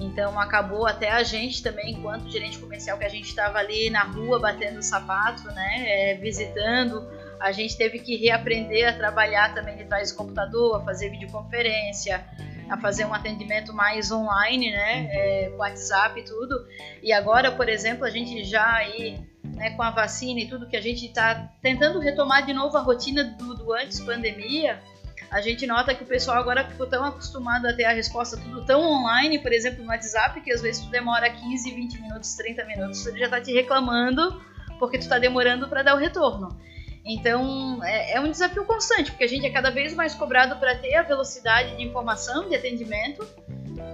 Então 0.00 0.38
acabou 0.38 0.84
até 0.84 1.10
a 1.10 1.22
gente 1.22 1.62
também, 1.62 1.92
enquanto 1.92 2.28
gerente 2.28 2.58
comercial, 2.58 2.98
que 2.98 3.04
a 3.04 3.08
gente 3.08 3.28
estava 3.28 3.58
ali 3.58 3.88
na 3.88 4.02
rua 4.02 4.40
batendo 4.40 4.82
sapato, 4.82 5.44
né, 5.52 5.84
é, 5.86 6.14
visitando. 6.16 7.08
A 7.40 7.52
gente 7.52 7.78
teve 7.78 8.00
que 8.00 8.16
reaprender 8.16 8.88
a 8.88 8.92
trabalhar 8.92 9.54
também 9.54 9.76
de 9.76 9.84
trás 9.84 10.10
do 10.10 10.18
computador, 10.18 10.80
a 10.80 10.84
fazer 10.84 11.08
videoconferência, 11.10 12.26
a 12.68 12.76
fazer 12.76 13.04
um 13.04 13.14
atendimento 13.14 13.72
mais 13.72 14.10
online, 14.10 14.72
né, 14.72 15.08
é, 15.10 15.54
WhatsApp 15.56 16.18
e 16.18 16.24
tudo. 16.24 16.66
E 17.00 17.12
agora, 17.12 17.52
por 17.52 17.68
exemplo, 17.68 18.04
a 18.04 18.10
gente 18.10 18.42
já 18.42 18.66
aí, 18.74 19.20
né, 19.44 19.70
com 19.70 19.82
a 19.82 19.90
vacina 19.90 20.40
e 20.40 20.48
tudo 20.48 20.68
que 20.68 20.76
a 20.76 20.82
gente 20.82 21.06
está 21.06 21.48
tentando 21.62 22.00
retomar 22.00 22.44
de 22.44 22.52
novo 22.52 22.76
a 22.76 22.80
rotina 22.80 23.22
do, 23.22 23.54
do 23.54 23.72
antes 23.72 24.00
pandemia, 24.00 24.82
a 25.30 25.40
gente 25.40 25.66
nota 25.66 25.94
que 25.94 26.02
o 26.02 26.06
pessoal 26.06 26.38
agora 26.38 26.64
ficou 26.64 26.86
tão 26.86 27.04
acostumado 27.04 27.66
a 27.66 27.72
ter 27.72 27.84
a 27.84 27.92
resposta 27.92 28.36
tudo 28.36 28.64
tão 28.64 28.80
online, 28.80 29.38
por 29.38 29.52
exemplo, 29.52 29.82
no 29.82 29.90
WhatsApp, 29.90 30.40
que 30.40 30.52
às 30.52 30.62
vezes 30.62 30.84
tu 30.84 30.90
demora 30.90 31.28
15, 31.28 31.74
20 31.74 32.00
minutos, 32.00 32.34
30 32.34 32.64
minutos, 32.64 33.06
ele 33.06 33.18
já 33.18 33.28
tá 33.28 33.40
te 33.40 33.52
reclamando 33.52 34.40
porque 34.78 34.98
tu 34.98 35.08
tá 35.08 35.18
demorando 35.18 35.68
para 35.68 35.82
dar 35.82 35.94
o 35.94 35.98
retorno. 35.98 36.56
Então, 37.04 37.82
é, 37.84 38.14
é 38.14 38.20
um 38.20 38.30
desafio 38.30 38.64
constante, 38.64 39.12
porque 39.12 39.24
a 39.24 39.28
gente 39.28 39.46
é 39.46 39.50
cada 39.50 39.70
vez 39.70 39.94
mais 39.94 40.14
cobrado 40.14 40.56
para 40.56 40.74
ter 40.76 40.96
a 40.96 41.02
velocidade 41.02 41.76
de 41.76 41.84
informação, 41.84 42.48
de 42.48 42.56
atendimento. 42.56 43.26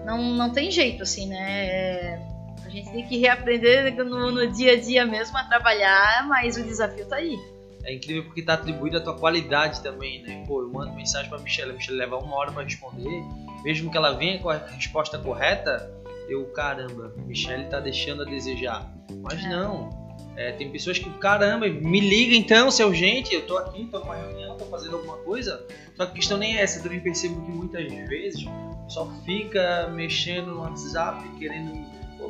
Não, 0.06 0.18
não 0.18 0.50
tem 0.50 0.70
jeito, 0.70 1.02
assim, 1.02 1.28
né? 1.28 1.66
É, 1.66 2.18
a 2.64 2.70
gente 2.70 2.90
tem 2.90 3.06
que 3.06 3.18
reaprender 3.18 3.94
no, 4.02 4.30
no 4.30 4.50
dia 4.50 4.72
a 4.72 4.80
dia 4.80 5.04
mesmo 5.04 5.36
a 5.36 5.44
trabalhar, 5.44 6.26
mas 6.26 6.56
o 6.56 6.62
desafio 6.62 7.06
tá 7.06 7.16
aí. 7.16 7.36
É 7.84 7.94
incrível 7.94 8.24
porque 8.24 8.42
tá 8.42 8.54
atribuído 8.54 8.96
a 8.96 9.00
tua 9.00 9.16
qualidade 9.18 9.82
também, 9.82 10.22
né? 10.22 10.44
Pô, 10.46 10.62
eu 10.62 10.70
mando 10.70 10.92
mensagem 10.94 11.28
pra 11.28 11.38
Michelle, 11.38 11.72
a 11.72 11.74
Michelle 11.74 11.98
leva 11.98 12.16
uma 12.18 12.36
hora 12.36 12.52
pra 12.52 12.62
responder, 12.62 13.22
mesmo 13.64 13.90
que 13.90 13.96
ela 13.96 14.12
venha 14.12 14.38
com 14.38 14.50
a 14.50 14.56
resposta 14.56 15.18
correta, 15.18 15.92
eu, 16.28 16.44
caramba, 16.52 17.12
Michelle 17.26 17.64
tá 17.64 17.80
deixando 17.80 18.22
a 18.22 18.24
desejar. 18.24 18.92
Mas 19.22 19.44
É. 19.44 19.48
não, 19.48 20.00
É, 20.34 20.50
tem 20.52 20.70
pessoas 20.70 20.98
que, 20.98 21.10
caramba, 21.18 21.68
me 21.68 22.00
liga 22.00 22.34
então, 22.34 22.70
seu 22.70 22.94
gente, 22.94 23.34
eu 23.34 23.42
tô 23.46 23.58
aqui, 23.58 23.84
tô 23.90 23.98
numa 23.98 24.14
reunião, 24.14 24.56
tô 24.56 24.64
fazendo 24.64 24.96
alguma 24.96 25.18
coisa. 25.18 25.62
Só 25.94 26.06
que 26.06 26.12
a 26.12 26.14
questão 26.14 26.38
nem 26.38 26.56
é 26.56 26.62
essa, 26.62 26.78
eu 26.78 26.84
também 26.84 27.00
percebo 27.00 27.44
que 27.44 27.52
muitas 27.52 27.86
vezes 28.08 28.42
só 28.88 29.10
fica 29.26 29.88
mexendo 29.92 30.52
no 30.54 30.60
WhatsApp, 30.60 31.22
querendo 31.38 31.84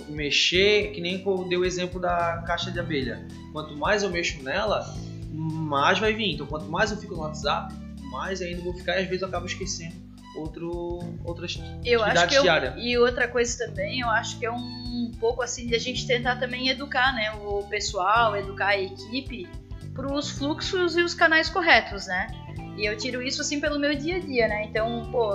mexer, 0.09 0.91
que 0.93 1.01
nem 1.01 1.23
eu 1.25 1.45
dei 1.49 1.57
o 1.57 1.65
exemplo 1.65 2.01
da 2.01 2.43
caixa 2.45 2.73
de 2.73 2.81
abelha. 2.81 3.25
Quanto 3.53 3.77
mais 3.77 4.03
eu 4.03 4.11
mexo 4.11 4.43
nela, 4.43 4.85
mais 5.33 5.99
vai 5.99 6.13
vir. 6.13 6.35
Então, 6.35 6.47
quanto 6.47 6.67
mais 6.67 6.91
eu 6.91 6.97
fico 6.97 7.15
no 7.15 7.23
WhatsApp, 7.23 7.75
mais 8.11 8.43
ainda 8.43 8.63
vou 8.63 8.75
ficar 8.75 8.97
e 8.97 9.03
às 9.03 9.07
vezes 9.07 9.23
eu 9.23 9.29
acabo 9.29 9.47
esquecendo 9.47 10.13
outro, 10.37 11.01
outras 11.25 11.59
eu 11.85 12.03
atividades 12.03 12.23
acho 12.23 12.29
que 12.29 12.35
eu, 12.35 12.43
diárias. 12.43 12.75
E 12.79 12.99
outra 12.99 13.29
coisa 13.29 13.67
também, 13.67 14.01
eu 14.01 14.09
acho 14.09 14.39
que 14.39 14.47
é 14.47 14.51
um 14.51 15.11
pouco 15.19 15.43
assim 15.43 15.67
de 15.67 15.75
a 15.75 15.79
gente 15.79 16.07
tentar 16.07 16.37
também 16.37 16.69
educar 16.69 17.15
né, 17.15 17.33
o 17.33 17.63
pessoal, 17.65 18.37
educar 18.37 18.69
a 18.69 18.79
equipe 18.79 19.49
para 19.95 20.13
os 20.13 20.31
fluxos 20.31 20.97
e 20.97 21.03
os 21.03 21.15
canais 21.15 21.49
corretos, 21.49 22.07
né? 22.07 22.29
E 22.77 22.87
eu 22.87 22.97
tiro 22.97 23.23
isso 23.23 23.43
assim 23.43 23.61
pelo 23.61 23.79
meu 23.79 23.95
dia 23.95 24.17
a 24.17 24.21
dia, 24.21 24.49
né? 24.49 24.65
Então, 24.65 25.09
pô, 25.13 25.31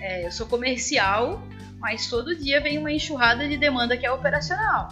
é, 0.00 0.26
eu 0.26 0.32
sou 0.32 0.46
comercial, 0.46 1.42
mas 1.78 2.08
todo 2.08 2.34
dia 2.34 2.60
vem 2.60 2.78
uma 2.78 2.90
enxurrada 2.90 3.46
de 3.46 3.58
demanda 3.58 3.96
que 3.96 4.06
é 4.06 4.10
operacional. 4.10 4.88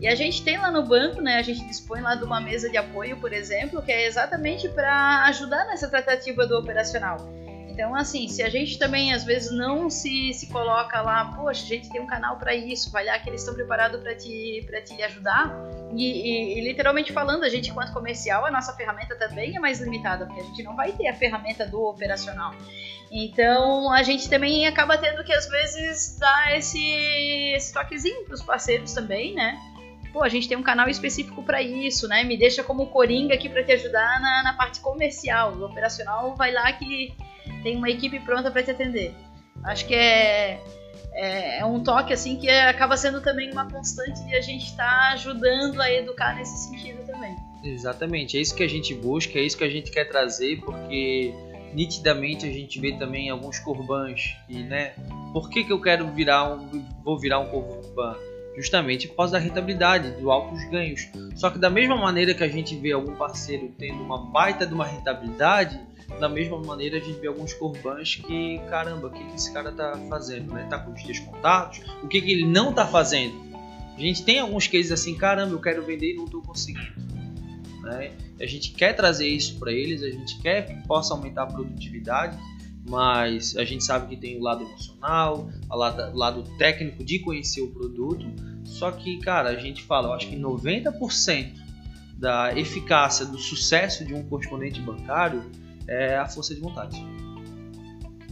E 0.00 0.06
a 0.06 0.14
gente 0.14 0.42
tem 0.44 0.58
lá 0.58 0.70
no 0.70 0.84
banco, 0.84 1.20
né? 1.20 1.36
A 1.36 1.42
gente 1.42 1.66
dispõe 1.66 2.00
lá 2.00 2.14
de 2.14 2.24
uma 2.24 2.40
mesa 2.40 2.70
de 2.70 2.76
apoio, 2.76 3.16
por 3.16 3.32
exemplo, 3.32 3.82
que 3.82 3.90
é 3.90 4.06
exatamente 4.06 4.68
para 4.68 5.24
ajudar 5.24 5.64
nessa 5.66 5.88
tratativa 5.88 6.46
do 6.46 6.56
operacional. 6.56 7.18
Então, 7.78 7.94
assim, 7.94 8.26
se 8.26 8.42
a 8.42 8.48
gente 8.48 8.76
também 8.76 9.12
às 9.12 9.22
vezes 9.22 9.52
não 9.52 9.88
se, 9.88 10.34
se 10.34 10.48
coloca 10.48 11.00
lá, 11.00 11.32
poxa, 11.36 11.62
a 11.62 11.68
gente 11.68 11.88
tem 11.88 12.00
um 12.00 12.08
canal 12.08 12.36
para 12.36 12.52
isso, 12.52 12.90
vai 12.90 13.04
lá 13.04 13.16
que 13.20 13.30
eles 13.30 13.40
estão 13.40 13.54
preparados 13.54 14.00
para 14.00 14.16
te, 14.16 14.66
te 14.84 15.02
ajudar. 15.04 15.54
E, 15.94 16.04
e, 16.04 16.58
e, 16.58 16.60
literalmente 16.60 17.12
falando, 17.12 17.44
a 17.44 17.48
gente, 17.48 17.70
enquanto 17.70 17.92
comercial, 17.92 18.44
a 18.44 18.50
nossa 18.50 18.72
ferramenta 18.72 19.14
também 19.14 19.56
é 19.56 19.60
mais 19.60 19.80
limitada, 19.80 20.26
porque 20.26 20.40
a 20.40 20.44
gente 20.44 20.62
não 20.64 20.74
vai 20.74 20.90
ter 20.90 21.06
a 21.06 21.14
ferramenta 21.14 21.64
do 21.66 21.80
operacional. 21.84 22.52
Então, 23.12 23.92
a 23.92 24.02
gente 24.02 24.28
também 24.28 24.66
acaba 24.66 24.98
tendo 24.98 25.22
que, 25.22 25.32
às 25.32 25.48
vezes, 25.48 26.18
dar 26.18 26.56
esse, 26.56 26.84
esse 27.54 27.72
toquezinho 27.72 28.24
para 28.24 28.34
os 28.34 28.42
parceiros 28.42 28.92
também, 28.92 29.34
né? 29.34 29.56
Pô, 30.12 30.22
a 30.22 30.28
gente 30.28 30.48
tem 30.48 30.56
um 30.56 30.62
canal 30.62 30.88
específico 30.88 31.42
para 31.42 31.62
isso, 31.62 32.08
né? 32.08 32.24
Me 32.24 32.36
deixa 32.36 32.62
como 32.62 32.86
coringa 32.86 33.34
aqui 33.34 33.48
para 33.48 33.62
te 33.62 33.72
ajudar 33.72 34.20
na, 34.20 34.42
na 34.42 34.52
parte 34.54 34.80
comercial. 34.80 35.54
O 35.54 35.64
operacional 35.64 36.34
vai 36.34 36.52
lá 36.52 36.72
que 36.72 37.14
tem 37.62 37.76
uma 37.76 37.90
equipe 37.90 38.18
pronta 38.20 38.50
para 38.50 38.62
te 38.62 38.70
atender. 38.70 39.14
Acho 39.64 39.86
que 39.86 39.94
é, 39.94 40.60
é, 41.12 41.58
é, 41.58 41.64
um 41.64 41.82
toque 41.82 42.12
assim 42.12 42.36
que 42.36 42.48
acaba 42.48 42.96
sendo 42.96 43.20
também 43.20 43.50
uma 43.50 43.70
constante 43.70 44.24
de 44.24 44.34
a 44.34 44.40
gente 44.40 44.66
estar 44.66 44.88
tá 44.88 45.12
ajudando 45.12 45.80
a 45.80 45.92
educar 45.92 46.34
nesse 46.36 46.68
sentido 46.68 47.04
também. 47.06 47.34
Exatamente, 47.64 48.38
é 48.38 48.40
isso 48.40 48.54
que 48.54 48.62
a 48.62 48.68
gente 48.68 48.94
busca, 48.94 49.38
é 49.38 49.42
isso 49.42 49.58
que 49.58 49.64
a 49.64 49.68
gente 49.68 49.90
quer 49.90 50.04
trazer, 50.04 50.60
porque 50.60 51.34
nitidamente 51.74 52.46
a 52.46 52.52
gente 52.52 52.80
vê 52.80 52.92
também 52.92 53.30
alguns 53.30 53.58
corbãs 53.58 54.36
e, 54.48 54.62
né, 54.62 54.94
por 55.32 55.50
que, 55.50 55.64
que 55.64 55.72
eu 55.72 55.80
quero 55.80 56.06
virar 56.12 56.54
um, 56.54 56.84
vou 57.02 57.18
virar 57.18 57.40
um 57.40 57.46
corban? 57.46 58.16
Justamente 58.58 59.06
por 59.06 59.14
causa 59.14 59.34
da 59.34 59.38
rentabilidade, 59.38 60.10
dos 60.10 60.26
altos 60.26 60.62
ganhos. 60.64 61.08
Só 61.36 61.48
que 61.48 61.58
da 61.58 61.70
mesma 61.70 61.96
maneira 61.96 62.34
que 62.34 62.42
a 62.42 62.48
gente 62.48 62.74
vê 62.76 62.90
algum 62.90 63.14
parceiro 63.14 63.72
tendo 63.78 64.02
uma 64.02 64.18
baita 64.18 64.66
de 64.66 64.74
uma 64.74 64.84
rentabilidade, 64.84 65.80
da 66.18 66.28
mesma 66.28 66.58
maneira 66.58 66.96
a 66.96 67.00
gente 67.00 67.20
vê 67.20 67.28
alguns 67.28 67.54
corbãs 67.54 68.16
que, 68.16 68.58
caramba, 68.68 69.06
o 69.06 69.10
que, 69.10 69.22
esse 69.36 69.52
cara 69.52 69.70
tá 69.70 69.96
fazendo, 70.08 70.52
né? 70.52 70.66
Tá 70.68 70.78
com 70.78 70.92
os 70.92 71.02
descontados, 71.04 71.80
o 72.02 72.08
que, 72.08 72.20
que 72.20 72.32
ele 72.32 72.46
não 72.46 72.72
tá 72.72 72.84
fazendo. 72.84 73.46
A 73.96 74.00
gente 74.00 74.24
tem 74.24 74.40
alguns 74.40 74.66
cases 74.66 74.90
assim, 74.90 75.14
caramba, 75.14 75.52
eu 75.52 75.60
quero 75.60 75.84
vender 75.84 76.14
e 76.14 76.16
não 76.16 76.26
tô 76.26 76.42
conseguindo. 76.42 77.08
Né? 77.82 78.10
A 78.40 78.46
gente 78.46 78.72
quer 78.72 78.92
trazer 78.94 79.28
isso 79.28 79.56
para 79.58 79.72
eles, 79.72 80.02
a 80.02 80.10
gente 80.10 80.38
quer 80.40 80.66
que 80.66 80.86
possa 80.86 81.14
aumentar 81.14 81.44
a 81.44 81.46
produtividade, 81.46 82.36
mas 82.88 83.56
a 83.56 83.64
gente 83.64 83.84
sabe 83.84 84.08
que 84.08 84.16
tem 84.16 84.38
o 84.38 84.42
lado 84.42 84.64
emocional, 84.64 85.48
o 85.70 85.76
lado 86.16 86.42
técnico 86.56 87.04
de 87.04 87.18
conhecer 87.18 87.60
o 87.60 87.68
produto. 87.68 88.26
Só 88.68 88.92
que, 88.92 89.18
cara, 89.18 89.48
a 89.50 89.56
gente 89.56 89.82
fala, 89.82 90.08
eu 90.08 90.12
acho 90.12 90.28
que 90.28 90.36
90% 90.36 91.52
da 92.16 92.52
eficácia, 92.56 93.24
do 93.24 93.38
sucesso 93.38 94.04
de 94.04 94.14
um 94.14 94.22
correspondente 94.22 94.80
bancário 94.80 95.50
é 95.86 96.16
a 96.16 96.26
força 96.26 96.54
de 96.54 96.60
vontade. 96.60 96.96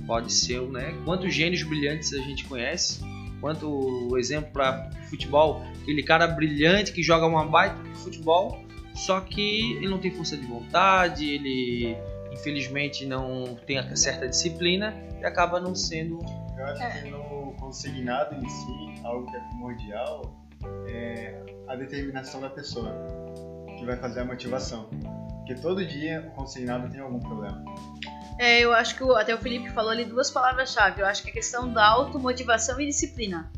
Pode 0.07 0.33
ser, 0.33 0.61
né? 0.63 0.95
Quantos 1.05 1.35
gênios 1.35 1.63
brilhantes 1.63 2.13
a 2.13 2.19
gente 2.19 2.45
conhece? 2.45 3.01
Quanto 3.41 4.17
exemplo 4.19 4.51
para 4.53 4.91
futebol, 5.09 5.65
aquele 5.83 6.03
cara 6.03 6.27
brilhante 6.27 6.93
que 6.93 7.03
joga 7.03 7.27
uma 7.27 7.45
baita 7.45 7.83
de 7.83 7.99
futebol, 7.99 8.65
só 8.95 9.21
que 9.21 9.77
ele 9.77 9.89
não 9.89 9.99
tem 9.99 10.11
força 10.11 10.37
de 10.37 10.47
vontade, 10.47 11.29
ele 11.29 11.97
infelizmente 12.33 13.05
não 13.05 13.57
tem 13.67 13.79
a 13.79 13.97
certa 13.97 14.29
disciplina 14.29 14.95
e 15.21 15.25
acaba 15.25 15.61
não 15.61 15.75
sendo. 15.75 16.19
Eu 16.57 16.65
acho 16.67 17.03
que 17.03 17.11
no 17.11 17.26
consignado 17.67 18.37
em 18.37 18.49
si, 18.49 19.01
algo 19.03 19.29
que 19.29 19.37
é 19.37 19.41
primordial 19.41 20.23
é 20.89 21.43
a 21.67 21.75
determinação 21.75 22.41
da 22.41 22.49
pessoa 22.49 22.95
que 23.77 23.85
vai 23.85 23.97
fazer 23.97 24.21
a 24.21 24.25
motivação. 24.25 24.89
Porque 25.39 25.55
todo 25.57 25.85
dia 25.85 26.25
o 26.29 26.31
consignado 26.37 26.89
tem 26.89 27.01
algum 27.01 27.19
problema. 27.19 27.65
É, 28.39 28.61
eu 28.61 28.73
acho 28.73 28.95
que 28.95 29.03
o, 29.03 29.17
até 29.17 29.35
o 29.35 29.39
Felipe 29.39 29.69
falou 29.71 29.91
ali 29.91 30.05
duas 30.05 30.31
palavras-chave. 30.31 31.01
Eu 31.01 31.07
acho 31.07 31.25
que 31.25 31.31
a 31.31 31.33
questão 31.33 31.73
da 31.73 31.85
automotivação 31.85 32.81
e 32.81 32.87
disciplina. 32.87 33.51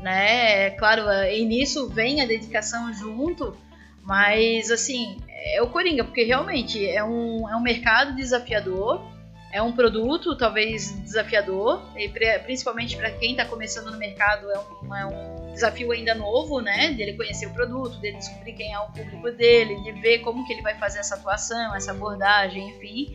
Né? 0.00 0.66
É, 0.66 0.70
claro, 0.70 1.08
é, 1.08 1.38
e 1.38 1.44
nisso 1.44 1.88
vem 1.90 2.22
a 2.22 2.26
dedicação 2.26 2.92
junto, 2.94 3.54
mas 4.02 4.70
assim, 4.70 5.18
é 5.28 5.60
o 5.62 5.68
Coringa, 5.68 6.04
porque 6.04 6.24
realmente 6.24 6.84
é 6.88 7.04
um, 7.04 7.48
é 7.48 7.54
um 7.54 7.60
mercado 7.60 8.16
desafiador, 8.16 9.11
é 9.52 9.60
um 9.60 9.70
produto 9.70 10.34
talvez 10.34 10.90
desafiador, 11.02 11.82
e 11.94 12.08
principalmente 12.38 12.96
para 12.96 13.10
quem 13.10 13.32
está 13.32 13.44
começando 13.44 13.90
no 13.90 13.98
mercado, 13.98 14.50
é 14.50 14.58
um, 14.58 14.94
é 14.96 15.06
um 15.06 15.52
desafio 15.52 15.92
ainda 15.92 16.14
novo, 16.14 16.60
né? 16.60 16.92
Dele 16.92 17.12
conhecer 17.12 17.46
o 17.46 17.52
produto, 17.52 17.98
dele 17.98 18.16
descobrir 18.16 18.54
quem 18.54 18.72
é 18.72 18.78
o 18.78 18.86
público 18.86 19.30
dele, 19.30 19.76
de 19.82 19.92
ver 19.92 20.20
como 20.20 20.46
que 20.46 20.54
ele 20.54 20.62
vai 20.62 20.74
fazer 20.78 21.00
essa 21.00 21.16
atuação, 21.16 21.76
essa 21.76 21.90
abordagem, 21.90 22.70
enfim. 22.70 23.14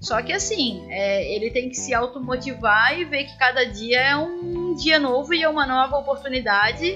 Só 0.00 0.22
que 0.22 0.32
assim, 0.32 0.86
é, 0.90 1.34
ele 1.34 1.50
tem 1.50 1.68
que 1.68 1.76
se 1.76 1.92
automotivar 1.92 2.96
e 2.96 3.04
ver 3.04 3.24
que 3.24 3.36
cada 3.36 3.64
dia 3.64 4.00
é 4.00 4.16
um 4.16 4.74
dia 4.74 5.00
novo 5.00 5.34
e 5.34 5.42
é 5.42 5.48
uma 5.48 5.66
nova 5.66 5.96
oportunidade. 5.96 6.86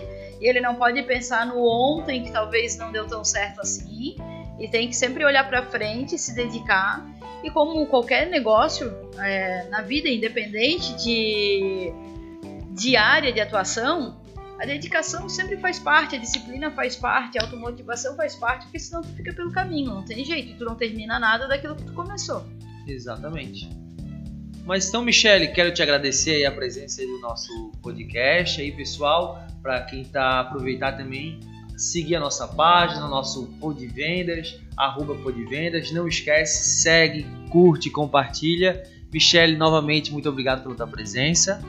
E 0.40 0.48
ele 0.48 0.60
não 0.60 0.76
pode 0.76 1.02
pensar 1.02 1.44
no 1.46 1.58
ontem 1.66 2.22
que 2.22 2.30
talvez 2.30 2.78
não 2.78 2.92
deu 2.92 3.08
tão 3.08 3.24
certo 3.24 3.60
assim. 3.60 4.14
E 4.58 4.68
tem 4.68 4.88
que 4.88 4.96
sempre 4.96 5.24
olhar 5.24 5.48
para 5.48 5.62
frente, 5.62 6.18
se 6.18 6.34
dedicar. 6.34 7.06
E 7.42 7.50
como 7.50 7.86
qualquer 7.86 8.28
negócio 8.28 8.92
é, 9.18 9.68
na 9.68 9.82
vida, 9.82 10.08
independente 10.08 10.96
de, 10.96 11.92
de 12.72 12.96
área 12.96 13.32
de 13.32 13.40
atuação, 13.40 14.20
a 14.58 14.66
dedicação 14.66 15.28
sempre 15.28 15.56
faz 15.58 15.78
parte, 15.78 16.16
a 16.16 16.18
disciplina 16.18 16.70
faz 16.72 16.96
parte, 16.96 17.38
a 17.38 17.42
automotivação 17.42 18.16
faz 18.16 18.34
parte, 18.34 18.64
porque 18.64 18.80
senão 18.80 19.02
tu 19.02 19.08
fica 19.10 19.32
pelo 19.32 19.52
caminho, 19.52 19.94
não 19.94 20.04
tem 20.04 20.24
jeito, 20.24 20.58
tu 20.58 20.64
não 20.64 20.74
termina 20.74 21.18
nada 21.18 21.46
daquilo 21.46 21.76
que 21.76 21.84
tu 21.84 21.92
começou. 21.92 22.44
Exatamente. 22.86 23.68
Mas 24.64 24.88
então, 24.88 25.02
Michele, 25.02 25.48
quero 25.48 25.72
te 25.72 25.80
agradecer 25.80 26.44
a 26.44 26.50
presença 26.50 27.00
do 27.00 27.20
nosso 27.20 27.70
podcast 27.80 28.60
aí, 28.60 28.72
pessoal, 28.72 29.46
para 29.62 29.82
quem 29.82 30.02
está 30.02 30.40
aproveitar 30.40 30.92
também 30.96 31.38
seguir 31.78 32.16
a 32.16 32.20
nossa 32.20 32.46
página, 32.48 33.06
nosso 33.06 33.46
Podvendas, 33.60 34.60
arroba 34.76 35.14
Podvendas. 35.14 35.92
Não 35.92 36.08
esquece, 36.08 36.82
segue, 36.82 37.24
curte, 37.50 37.88
compartilha. 37.88 38.82
Michele, 39.12 39.56
novamente, 39.56 40.12
muito 40.12 40.28
obrigado 40.28 40.62
pela 40.62 40.74
tua 40.74 40.86
presença. 40.86 41.62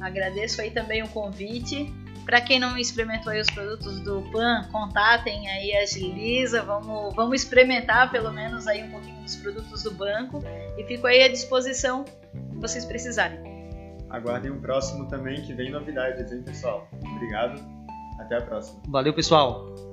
Agradeço 0.00 0.60
aí 0.60 0.70
também 0.70 1.02
o 1.02 1.08
convite. 1.08 1.92
Para 2.24 2.40
quem 2.40 2.60
não 2.60 2.76
experimentou 2.78 3.32
os 3.32 3.48
produtos 3.48 4.00
do 4.00 4.22
Pan, 4.30 4.68
contatem 4.70 5.48
aí 5.48 5.74
a 5.74 5.86
Gilisa, 5.86 6.62
vamos, 6.62 7.14
vamos 7.14 7.42
experimentar 7.42 8.10
pelo 8.10 8.30
menos 8.30 8.66
aí 8.66 8.84
um 8.84 8.90
pouquinho 8.90 9.22
dos 9.22 9.34
produtos 9.36 9.82
do 9.82 9.90
banco 9.92 10.44
e 10.76 10.84
fico 10.84 11.06
aí 11.06 11.22
à 11.22 11.28
disposição 11.28 12.04
se 12.04 12.60
vocês 12.60 12.84
precisarem. 12.84 13.40
Aguardem 14.10 14.50
um 14.50 14.60
próximo 14.60 15.08
também 15.08 15.42
que 15.42 15.54
vem 15.54 15.70
novidades, 15.70 16.30
hein, 16.30 16.42
pessoal? 16.42 16.86
Obrigado, 17.14 17.62
até 18.18 18.36
a 18.36 18.42
próxima. 18.42 18.80
Valeu, 18.88 19.14
pessoal! 19.14 19.87